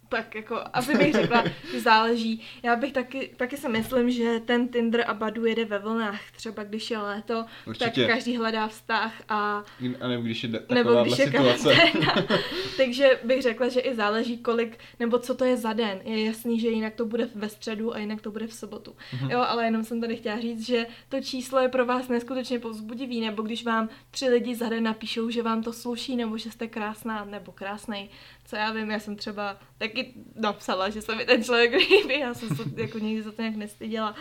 Tak 0.08 0.34
jako 0.34 0.60
asi 0.72 0.98
bych 0.98 1.12
řekla, 1.14 1.44
že 1.72 1.80
záleží. 1.80 2.42
Já 2.62 2.76
bych 2.76 2.92
taky, 2.92 3.30
taky 3.36 3.56
si 3.56 3.68
myslím, 3.68 4.10
že 4.10 4.40
ten 4.40 4.68
Tinder 4.68 5.04
a 5.06 5.14
Badu 5.14 5.44
jede 5.46 5.64
ve 5.64 5.78
vlnách. 5.78 6.20
Třeba 6.36 6.64
když 6.64 6.90
je 6.90 6.98
léto, 6.98 7.44
Určitě. 7.66 7.84
tak 8.00 8.06
každý 8.14 8.36
hledá 8.36 8.68
vztah 8.68 9.14
a 9.28 9.64
A 10.00 10.08
nebo 10.08 10.22
když 10.22 10.42
je 10.42 10.48
da- 10.48 10.74
nebo 10.74 11.02
když 11.02 11.18
je 11.18 11.24
situace. 11.26 11.74
Takže 12.76 13.20
bych 13.24 13.42
řekla, 13.42 13.68
že 13.68 13.80
i 13.80 13.94
záleží, 13.94 14.38
kolik, 14.38 14.78
nebo 15.00 15.18
co 15.18 15.34
to 15.34 15.44
je 15.44 15.56
za 15.56 15.72
den. 15.72 16.00
Je 16.04 16.24
jasný, 16.24 16.60
že 16.60 16.68
jinak 16.68 16.94
to 16.94 17.04
bude 17.06 17.28
ve 17.34 17.48
středu 17.48 17.94
a 17.94 17.98
jinak 17.98 18.20
to 18.20 18.30
bude 18.30 18.46
v 18.46 18.54
sobotu. 18.54 18.96
Mhm. 19.12 19.30
Jo, 19.30 19.40
ale 19.48 19.64
jenom 19.64 19.84
jsem 19.84 20.00
tady 20.00 20.16
chtěla 20.16 20.40
říct, 20.40 20.66
že 20.66 20.86
to 21.08 21.20
číslo 21.20 21.58
je 21.60 21.68
pro 21.68 21.86
vás 21.86 22.08
neskutečně 22.08 22.58
povzbudivý, 22.58 23.20
nebo 23.20 23.42
když 23.42 23.64
vám 23.64 23.88
tři 24.10 24.28
lidi 24.28 24.54
za 24.54 24.68
den 24.68 24.82
napíšou, 24.84 25.30
že 25.30 25.42
vám 25.42 25.62
to 25.62 25.72
sluší, 25.72 26.16
nebo 26.16 26.38
že 26.38 26.50
jste 26.50 26.66
krásná, 26.68 27.24
nebo 27.24 27.52
krásnej. 27.52 28.08
Co 28.44 28.56
já 28.56 28.72
vím, 28.72 28.90
já 28.90 29.00
jsem 29.00 29.16
třeba 29.16 29.56
taky 29.96 30.12
napsala, 30.34 30.90
že 30.90 31.02
se 31.02 31.14
mi 31.14 31.24
ten 31.24 31.44
člověk 31.44 31.72
líbí, 31.90 32.20
já 32.20 32.34
jsem 32.34 32.48
se 32.48 32.62
jako 32.76 32.98
nikdy 32.98 33.22
za 33.22 33.32
to 33.32 33.42
nějak 33.42 33.56
nestyděla. 33.56 34.14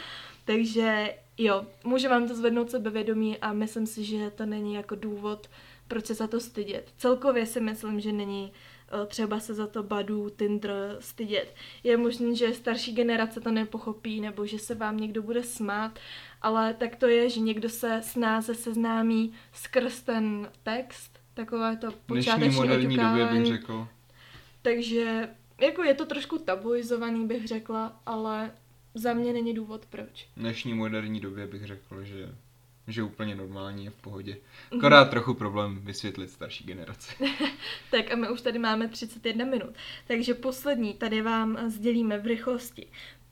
Takže 0.45 1.13
jo, 1.37 1.65
může 1.83 2.09
vám 2.09 2.27
to 2.27 2.35
zvednout 2.35 2.71
sebevědomí 2.71 3.37
a 3.37 3.53
myslím 3.53 3.87
si, 3.87 4.03
že 4.03 4.31
to 4.31 4.45
není 4.45 4.73
jako 4.73 4.95
důvod, 4.95 5.49
proč 5.87 6.05
se 6.05 6.13
za 6.13 6.27
to 6.27 6.39
stydět. 6.39 6.93
Celkově 6.97 7.45
si 7.45 7.59
myslím, 7.61 7.99
že 7.99 8.11
není 8.11 8.51
eh, 8.51 9.05
třeba 9.05 9.39
se 9.39 9.53
za 9.53 9.67
to 9.67 9.83
Badu, 9.83 10.29
Tinder 10.29 10.97
stydět. 10.99 11.55
Je 11.83 11.97
možné, 11.97 12.35
že 12.35 12.53
starší 12.53 12.93
generace 12.93 13.41
to 13.41 13.51
nepochopí, 13.51 14.21
nebo 14.21 14.45
že 14.45 14.59
se 14.59 14.75
vám 14.75 14.97
někdo 14.97 15.21
bude 15.21 15.43
smát, 15.43 15.99
ale 16.41 16.73
tak 16.73 16.95
to 16.95 17.07
je, 17.07 17.29
že 17.29 17.39
někdo 17.39 17.69
se 17.69 18.01
snáze 18.03 18.55
seznámí 18.55 19.33
skrz 19.53 20.01
ten 20.01 20.49
text, 20.63 21.19
takové 21.33 21.77
to 21.77 21.91
počáteční 22.05 22.55
moderní 22.55 22.97
době 22.97 23.25
bych 23.25 23.45
řekl. 23.45 23.87
Takže 24.61 25.29
jako 25.61 25.83
je 25.83 25.93
to 25.93 26.05
trošku 26.05 26.37
tabuizovaný, 26.37 27.27
bych 27.27 27.47
řekla, 27.47 28.01
ale 28.05 28.51
za 28.93 29.13
mě 29.13 29.33
není 29.33 29.53
důvod 29.53 29.85
proč. 29.85 30.27
V 30.35 30.39
dnešní 30.39 30.73
moderní 30.73 31.19
době 31.19 31.47
bych 31.47 31.65
řekl, 31.65 32.03
že 32.03 32.35
že 32.87 33.03
úplně 33.03 33.35
normální 33.35 33.85
je 33.85 33.91
v 33.91 33.95
pohodě. 33.95 34.37
Mhm. 34.71 34.79
Akorát 34.79 35.09
trochu 35.09 35.33
problém 35.33 35.79
vysvětlit 35.83 36.31
starší 36.31 36.63
generaci. 36.63 37.15
Tak 37.91 38.11
a 38.11 38.15
my 38.15 38.29
už 38.29 38.41
tady 38.41 38.59
máme 38.59 38.87
31 38.87 39.45
minut. 39.45 39.75
Takže 40.07 40.33
poslední 40.33 40.93
tady 40.93 41.21
vám 41.21 41.69
sdělíme 41.69 42.17
v 42.19 42.25
rychlosti. 42.25 42.87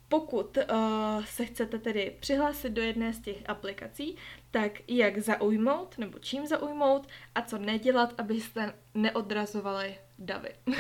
Pokud 0.08 0.58
uh, 0.58 1.26
se 1.26 1.46
chcete 1.46 1.80
tedy 1.80 2.16
přihlásit 2.20 2.70
do 2.70 2.82
jedné 2.82 3.14
z 3.14 3.20
těch 3.20 3.38
aplikací, 3.46 4.16
tak 4.52 4.72
jak 4.88 5.20
zaujmout, 5.20 5.98
nebo 5.98 6.20
čím 6.20 6.48
zaujmout 6.48 7.08
a 7.36 7.42
co 7.42 7.58
nedělat, 7.58 8.14
abyste 8.18 8.74
neodrazovali 8.94 9.96
davy. 10.20 10.50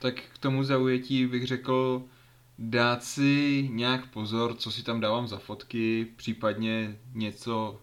Tak 0.00 0.14
k 0.14 0.38
tomu 0.38 0.64
zaujetí 0.64 1.26
bych 1.26 1.46
řekl 1.46 2.04
dát 2.58 3.04
si 3.04 3.68
nějak 3.72 4.06
pozor, 4.06 4.54
co 4.54 4.70
si 4.70 4.82
tam 4.82 5.00
dávám 5.00 5.28
za 5.28 5.38
fotky, 5.38 6.06
případně 6.16 6.98
něco... 7.14 7.80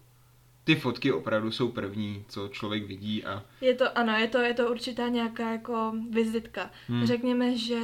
Ty 0.64 0.74
fotky 0.74 1.12
opravdu 1.12 1.50
jsou 1.50 1.68
první, 1.68 2.24
co 2.28 2.48
člověk 2.48 2.86
vidí 2.86 3.24
a 3.24 3.44
Je 3.60 3.74
to, 3.74 3.98
ano, 3.98 4.12
je 4.12 4.28
to, 4.28 4.38
je 4.38 4.54
to 4.54 4.70
určitá 4.70 5.08
nějaká 5.08 5.50
jako 5.50 5.92
vizitka. 6.10 6.70
Hmm. 6.88 7.06
Řekněme, 7.06 7.56
že 7.56 7.80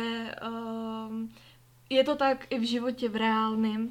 um, 1.08 1.32
je 1.90 2.04
to 2.04 2.16
tak 2.16 2.46
i 2.50 2.58
v 2.58 2.68
životě 2.68 3.08
v 3.08 3.16
reálném, 3.16 3.90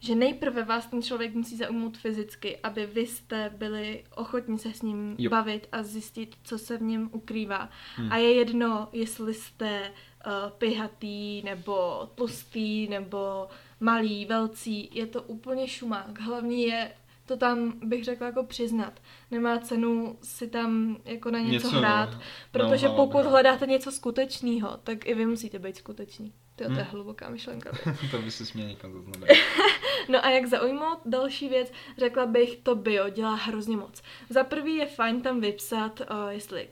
že 0.00 0.14
nejprve 0.14 0.64
vás 0.64 0.86
ten 0.86 1.02
člověk 1.02 1.34
musí 1.34 1.56
zaujmout 1.56 1.96
fyzicky, 1.98 2.56
aby 2.58 2.86
vy 2.86 3.06
jste 3.06 3.50
byli 3.56 4.04
ochotní 4.14 4.58
se 4.58 4.72
s 4.72 4.82
ním 4.82 5.14
Jo. 5.18 5.30
bavit 5.30 5.68
a 5.72 5.82
zjistit, 5.82 6.36
co 6.44 6.58
se 6.58 6.76
v 6.76 6.82
něm 6.82 7.08
ukrývá. 7.12 7.58
Hmm. 7.58 8.04
Hmm. 8.04 8.12
A 8.12 8.16
je 8.16 8.32
jedno, 8.34 8.88
jestli 8.92 9.34
jste 9.34 9.80
uh, 10.26 10.32
pihatý, 10.58 11.42
nebo 11.42 12.06
tlustý, 12.14 12.88
nebo 12.88 13.48
malý, 13.80 14.24
velcí, 14.26 14.90
je 14.92 15.06
to 15.06 15.22
úplně 15.22 15.68
šumák. 15.68 16.20
Hlavní 16.20 16.62
je 16.62 16.92
to 17.26 17.36
tam, 17.36 17.72
bych 17.84 18.04
řekla, 18.04 18.26
jako 18.26 18.44
přiznat. 18.44 19.00
Nemá 19.30 19.58
cenu 19.58 20.18
si 20.22 20.48
tam 20.48 20.96
jako 21.04 21.30
na 21.30 21.38
něco, 21.38 21.52
Něco 21.66 21.68
hrát, 21.68 22.18
protože 22.52 22.86
nalhávat, 22.86 22.96
pokud 23.06 23.20
hrát. 23.20 23.30
hledáte 23.30 23.66
něco 23.66 23.92
skutečného, 23.92 24.76
tak 24.84 25.06
i 25.06 25.14
vy 25.14 25.26
musíte 25.26 25.58
být 25.58 25.76
skuteční. 25.76 26.32
To, 26.56 26.64
to 26.64 26.70
je 26.70 26.76
Hmm. 26.76 26.86
hluboká 26.90 27.28
myšlenka. 27.30 27.70
to 28.10 28.18
by 28.18 28.30
se 28.30 28.46
směl 28.46 28.68
někam 28.68 28.92
zaznamenat. 28.92 29.28
No 30.08 30.24
a 30.24 30.30
jak 30.30 30.46
zaujmout? 30.46 30.98
Další 31.04 31.48
věc, 31.48 31.72
řekla 31.98 32.26
bych, 32.26 32.56
to 32.56 32.74
bio 32.74 33.08
dělá 33.08 33.34
hrozně 33.34 33.76
moc. 33.76 34.02
Za 34.30 34.44
prvý 34.44 34.76
je 34.76 34.86
fajn 34.86 35.22
tam 35.22 35.40
vypsat, 35.40 36.00
uh, 36.00 36.28
jestli 36.28 36.68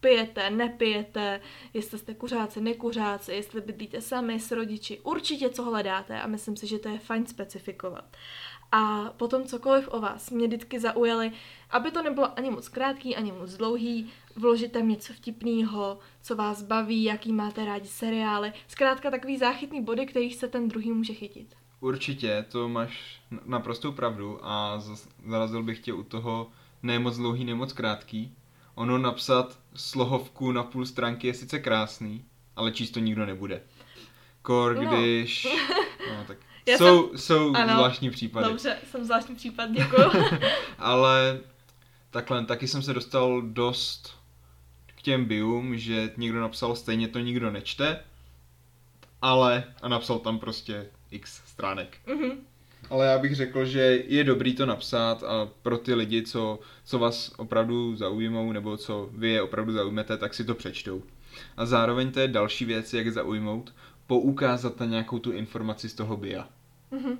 pijete, 0.00 0.50
nepijete, 0.50 1.40
jestli 1.74 1.98
jste 1.98 2.14
kuřáci, 2.14 2.60
nekuřáci, 2.60 3.32
jestli 3.32 3.60
bydlíte 3.60 4.00
sami 4.00 4.40
s 4.40 4.50
rodiči, 4.50 5.00
určitě 5.00 5.50
co 5.50 5.62
hledáte 5.62 6.20
a 6.20 6.26
myslím 6.26 6.56
si, 6.56 6.66
že 6.66 6.78
to 6.78 6.88
je 6.88 6.98
fajn 6.98 7.26
specifikovat. 7.26 8.16
A 8.72 9.14
potom 9.16 9.44
cokoliv 9.44 9.88
o 9.92 10.00
vás. 10.00 10.30
Mě 10.30 10.46
vždycky 10.46 10.80
zaujaly, 10.80 11.32
aby 11.70 11.90
to 11.90 12.02
nebylo 12.02 12.38
ani 12.38 12.50
moc 12.50 12.68
krátký, 12.68 13.16
ani 13.16 13.32
moc 13.32 13.56
dlouhý, 13.56 14.12
vložit 14.36 14.72
tam 14.72 14.88
něco 14.88 15.12
vtipného, 15.12 15.98
co 16.22 16.36
vás 16.36 16.62
baví, 16.62 17.04
jaký 17.04 17.32
máte 17.32 17.64
rádi 17.64 17.88
seriály. 17.88 18.52
Zkrátka 18.68 19.10
takový 19.10 19.38
záchytný 19.38 19.82
body, 19.82 20.06
kterých 20.06 20.36
se 20.36 20.48
ten 20.48 20.68
druhý 20.68 20.92
může 20.92 21.14
chytit. 21.14 21.54
Určitě, 21.80 22.44
to 22.48 22.68
máš 22.68 23.20
naprostou 23.44 23.92
pravdu 23.92 24.38
a 24.42 24.82
zarazil 25.26 25.62
bych 25.62 25.80
tě 25.80 25.92
u 25.92 26.02
toho 26.02 26.50
ne 26.82 26.98
moc 26.98 27.16
dlouhý, 27.16 27.44
ne 27.44 27.54
moc 27.54 27.72
krátký. 27.72 28.34
Ono 28.74 28.98
napsat 28.98 29.58
slohovku 29.74 30.52
na 30.52 30.62
půl 30.62 30.86
stránky 30.86 31.26
je 31.26 31.34
sice 31.34 31.58
krásný, 31.58 32.24
ale 32.56 32.72
číst 32.72 32.90
to 32.90 33.00
nikdo 33.00 33.26
nebude. 33.26 33.62
Kor, 34.42 34.76
No. 34.76 34.82
když... 34.90 35.48
No, 36.10 36.24
tak 36.26 36.36
Já 36.66 36.78
jsou, 36.78 37.16
jsou 37.16 37.54
Ano. 37.54 37.72
zvláštní 37.74 38.10
případy. 38.10 38.48
Dobře, 38.48 38.78
jsem 38.90 39.04
zvláštní 39.04 39.34
případ, 39.34 39.70
děkuju. 39.76 40.10
Ale 40.78 41.40
takhle, 42.10 42.44
taky 42.46 42.68
jsem 42.68 42.82
se 42.82 42.94
dostal 42.94 43.42
dost 43.42 44.14
k 44.86 45.02
těm 45.02 45.24
bium, 45.24 45.78
že 45.78 46.12
někdo 46.16 46.40
napsal 46.40 46.76
stejně 46.76 47.08
to 47.08 47.18
nikdo 47.18 47.50
nečte, 47.50 48.04
ale 49.22 49.64
a 49.82 49.88
napsal 49.88 50.18
tam 50.18 50.38
prostě 50.38 50.86
x 51.10 51.42
stránek. 51.60 51.96
Mhm. 52.06 52.30
Ale 52.90 53.06
já 53.06 53.18
bych 53.18 53.34
řekl, 53.34 53.64
že 53.64 54.02
je 54.06 54.24
dobrý 54.24 54.54
to 54.54 54.66
napsat 54.66 55.22
a 55.22 55.48
pro 55.62 55.78
ty 55.78 55.94
lidi, 55.94 56.22
co, 56.22 56.58
co 56.84 56.98
vás 56.98 57.32
opravdu 57.36 57.96
zaujmou 57.96 58.52
nebo 58.52 58.76
co 58.76 59.10
vy 59.12 59.30
je 59.30 59.42
opravdu 59.42 59.72
zaujmete, 59.72 60.16
tak 60.16 60.34
si 60.34 60.44
to 60.44 60.54
přečtou. 60.54 61.02
A 61.56 61.66
zároveň 61.66 62.12
to 62.12 62.20
je 62.20 62.28
další 62.28 62.64
věc, 62.64 62.94
jak 62.94 63.12
zaujmout, 63.12 63.74
poukázat 64.06 64.80
na 64.80 64.86
nějakou 64.86 65.18
tu 65.18 65.32
informaci 65.32 65.88
z 65.88 65.94
toho 65.94 66.16
bia. 66.16 66.48
Mhm. 66.90 67.18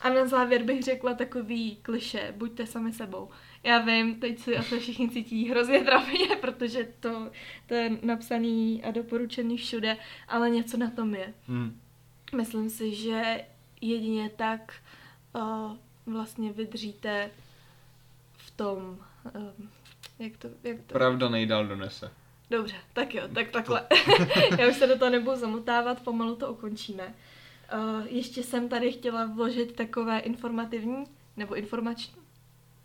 A 0.00 0.08
na 0.08 0.26
závěr 0.26 0.62
bych 0.62 0.82
řekla 0.82 1.14
takový 1.14 1.76
kliše, 1.82 2.34
buďte 2.36 2.66
sami 2.66 2.92
sebou. 2.92 3.28
Já 3.62 3.78
vím, 3.78 4.14
teď 4.14 4.38
si 4.38 4.56
asi 4.56 4.80
všichni 4.80 5.10
cítí 5.10 5.48
hrozně 5.48 5.84
trapně, 5.84 6.36
protože 6.40 6.88
to, 7.00 7.30
to 7.66 7.74
je 7.74 7.98
napsaný 8.02 8.82
a 8.84 8.90
doporučený 8.90 9.56
všude, 9.56 9.96
ale 10.28 10.50
něco 10.50 10.76
na 10.76 10.90
tom 10.90 11.14
je. 11.14 11.34
Hmm. 11.48 11.80
Myslím 12.34 12.70
si, 12.70 12.94
že 12.94 13.44
jedině 13.80 14.30
tak 14.30 14.74
uh, 15.32 15.76
vlastně 16.06 16.52
vydržíte 16.52 17.30
v 18.36 18.50
tom, 18.50 18.80
um, 19.34 19.70
jak 20.18 20.36
to, 20.36 20.48
jak 20.62 20.76
to... 20.86 20.92
Pravda 20.92 21.28
nejdál 21.28 21.66
donese. 21.66 22.10
Dobře, 22.50 22.76
tak 22.92 23.14
jo, 23.14 23.28
tak 23.34 23.50
takhle. 23.50 23.86
Já 24.58 24.68
už 24.68 24.76
se 24.76 24.86
do 24.86 24.98
toho 24.98 25.10
nebudu 25.10 25.36
zamotávat, 25.36 26.02
pomalu 26.02 26.36
to 26.36 26.52
ukončíme. 26.52 27.14
Uh, 27.74 28.06
ještě 28.06 28.42
jsem 28.42 28.68
tady 28.68 28.92
chtěla 28.92 29.26
vložit 29.26 29.76
takové 29.76 30.18
informativní, 30.18 31.04
nebo 31.36 31.54
informační, 31.54 32.14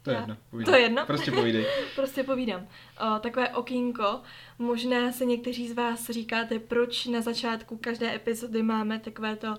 To 0.04 0.10
je 0.12 0.18
jedno, 0.18 0.36
To 0.36 0.42
povídej. 0.50 0.74
je 0.74 0.82
jedno? 0.82 1.06
Prostě 1.06 1.32
povídej. 1.32 1.66
Prostě 1.96 2.24
povídám. 2.24 2.68
O, 3.16 3.20
takové 3.20 3.50
okýnko. 3.50 4.22
Možná 4.60 5.12
si 5.12 5.26
někteří 5.26 5.68
z 5.68 5.74
vás 5.74 6.10
říkáte, 6.10 6.60
proč 6.60 7.06
na 7.06 7.22
začátku 7.22 7.78
každé 7.78 8.16
epizody 8.16 8.64
máme 8.64 9.00
takové 9.00 9.36
to 9.36 9.56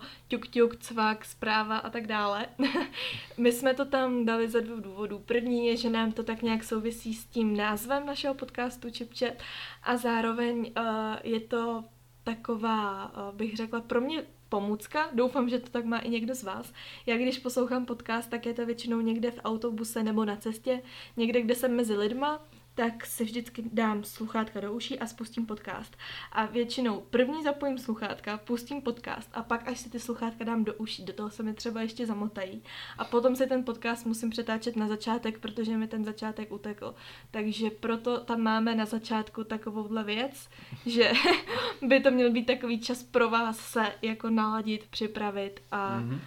ťuk, 0.51 0.77
cvak, 0.77 1.25
zpráva 1.25 1.77
a 1.77 1.91
tak 1.91 2.07
dále. 2.07 2.47
My 3.39 3.53
jsme 3.53 3.75
to 3.75 3.85
tam 3.85 4.25
dali 4.25 4.49
ze 4.49 4.61
dvou 4.61 4.81
důvodů. 4.81 5.19
První 5.19 5.67
je, 5.67 5.77
že 5.77 5.91
nám 5.91 6.13
to 6.13 6.23
tak 6.23 6.43
nějak 6.43 6.65
souvisí 6.65 7.15
s 7.15 7.25
tím 7.27 7.57
názvem 7.57 8.07
našeho 8.07 8.35
podcastu 8.35 8.89
ChipChat 8.91 9.35
a 9.83 9.97
zároveň 9.97 10.73
uh, 10.79 10.85
je 11.23 11.41
to 11.41 11.85
taková, 12.25 13.13
uh, 13.17 13.37
bych 13.37 13.57
řekla, 13.57 13.81
pro 13.81 14.01
mě 14.01 14.23
pomůcka. 14.53 15.09
Doufám, 15.13 15.49
že 15.49 15.59
to 15.59 15.71
tak 15.71 15.85
má 15.85 15.99
i 15.99 16.11
někdo 16.11 16.35
z 16.35 16.43
vás. 16.43 16.73
Já 17.07 17.17
když 17.17 17.39
poslouchám 17.39 17.87
podcast, 17.87 18.31
tak 18.31 18.47
je 18.47 18.55
to 18.55 18.67
většinou 18.67 19.01
někde 19.01 19.31
v 19.31 19.41
autobuse 19.45 20.03
nebo 20.03 20.25
na 20.25 20.37
cestě, 20.37 20.83
někde, 21.17 21.43
kde 21.43 21.55
jsem 21.55 21.77
mezi 21.77 21.97
lidma, 21.97 22.45
tak 22.75 23.07
si 23.07 23.25
vždycky 23.25 23.65
dám 23.73 24.05
sluchátka 24.05 24.61
do 24.61 24.73
uší 24.73 24.99
a 24.99 25.07
spustím 25.07 25.47
podcast. 25.47 25.97
A 26.33 26.47
většinou 26.47 27.01
první 27.01 27.43
zapojím 27.43 27.79
sluchátka, 27.79 28.37
pustím 28.39 28.83
podcast 28.83 29.31
a 29.33 29.43
pak 29.43 29.69
až 29.69 29.79
si 29.79 29.91
ty 29.91 30.01
sluchátka 30.01 30.45
dám 30.45 30.65
do 30.65 30.75
uší, 30.75 31.05
do 31.05 31.13
toho 31.13 31.31
se 31.31 31.43
mi 31.43 31.55
třeba 31.55 31.83
ještě 31.83 32.07
zamotají. 32.07 32.63
A 32.99 33.05
potom 33.05 33.37
si 33.37 33.47
ten 33.47 33.65
podcast 33.65 34.07
musím 34.07 34.31
přetáčet 34.31 34.77
na 34.77 34.89
začátek, 34.89 35.39
protože 35.39 35.77
mi 35.77 35.87
ten 35.89 36.05
začátek 36.05 36.53
utekl. 36.53 36.95
Takže 37.31 37.71
proto 37.71 38.21
tam 38.21 38.41
máme 38.41 38.75
na 38.75 38.85
začátku 38.85 39.45
takovouhle 39.45 40.05
věc, 40.05 40.49
že 40.87 41.13
by 41.83 42.01
to 42.01 42.11
měl 42.11 42.31
být 42.33 42.47
takový 42.47 42.81
čas 42.81 43.03
pro 43.03 43.31
vás 43.31 43.59
se 43.59 43.93
jako 44.03 44.31
naladit, 44.31 44.87
připravit 44.91 45.63
a 45.71 45.97
Mhm. 46.01 46.21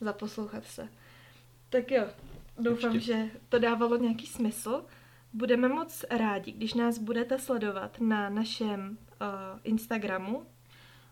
zaposlouchat 0.00 0.64
se. 0.64 0.88
Tak 1.70 1.90
jo, 1.90 2.04
doufám, 2.58 2.90
Určitě. 2.94 3.12
že 3.12 3.30
to 3.48 3.58
dávalo 3.58 3.96
nějaký 3.96 4.26
smysl. 4.26 4.84
Budeme 5.32 5.68
moc 5.68 6.04
rádi, 6.10 6.52
když 6.52 6.74
nás 6.74 6.98
budete 6.98 7.38
sledovat 7.38 8.00
na 8.00 8.28
našem 8.28 8.98
uh, 9.20 9.26
Instagramu. 9.64 10.46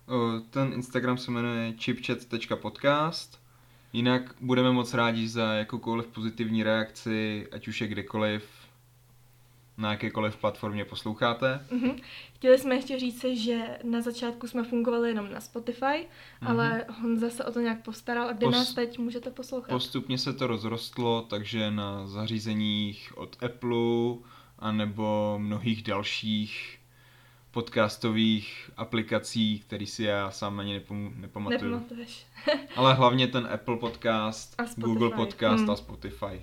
O, 0.07 0.41
Ten 0.51 0.73
Instagram 0.73 1.19
se 1.19 1.31
jmenuje 1.31 1.73
chipchat.podcast. 1.73 3.41
Jinak 3.93 4.35
budeme 4.41 4.73
moc 4.73 4.95
rádi 4.95 5.29
za 5.29 5.53
jakoukoliv 5.53 6.07
pozitivní 6.07 6.63
reakci, 6.63 7.49
ať 7.53 7.69
už 7.69 7.81
je 7.81 7.89
kdekoliv, 7.89 8.58
na 9.79 9.91
jakékoliv 9.91 10.37
platformě 10.37 10.85
posloucháte. 10.85 11.67
Mhm. 11.71 11.97
Chtěli 12.35 12.59
jsme 12.59 12.75
ještě 12.75 12.99
říct, 12.99 13.25
že 13.25 13.79
na 13.85 14.01
začátku 14.01 14.47
jsme 14.49 14.65
fungovali 14.65 15.09
jenom 15.09 15.33
na 15.33 15.41
Spotify, 15.41 16.07
ale 16.43 16.85
Honza 17.03 17.31
se 17.31 17.45
o 17.45 17.53
to 17.53 17.61
nějak 17.61 17.83
postaral 17.83 18.29
a 18.29 18.33
kde 18.33 18.47
Pos- 18.47 18.51
nás 18.53 18.75
teď 18.75 18.99
můžete 18.99 19.31
poslouchat. 19.31 19.69
Postupně 19.73 20.19
se 20.19 20.33
to 20.33 20.47
rozrostlo, 20.47 21.23
takže 21.23 21.71
na 21.71 22.07
zařízeních 22.07 23.13
od 23.19 23.37
Apple 23.45 24.15
anebo 24.59 25.35
mnohých 25.43 25.83
dalších 25.83 26.79
podcastových 27.51 28.71
aplikací, 28.77 29.59
který 29.59 29.87
si 29.87 30.03
já 30.05 30.31
sám 30.31 30.61
ani 30.61 30.75
nepom- 30.81 31.13
nepamatuju. 31.17 31.71
Nepamatuješ. 31.71 32.27
Ale 32.77 32.95
hlavně 32.95 33.27
ten 33.29 33.49
Apple 33.53 33.77
podcast, 33.77 34.55
A. 34.61 34.65
Google 34.77 35.11
podcast 35.11 35.61
Hmm. 35.61 35.71
a 35.71 35.77
Spotify. 35.77 36.43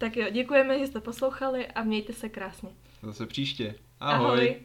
Tak 0.00 0.16
jo, 0.16 0.30
děkujeme, 0.30 0.78
že 0.78 0.86
jste 0.86 1.00
poslouchali 1.00 1.66
a 1.66 1.82
mějte 1.82 2.12
se 2.12 2.28
krásně. 2.28 2.70
Zase 3.02 3.26
příště. 3.26 3.74
Ahoj. 4.00 4.26
Ahoj. 4.26 4.60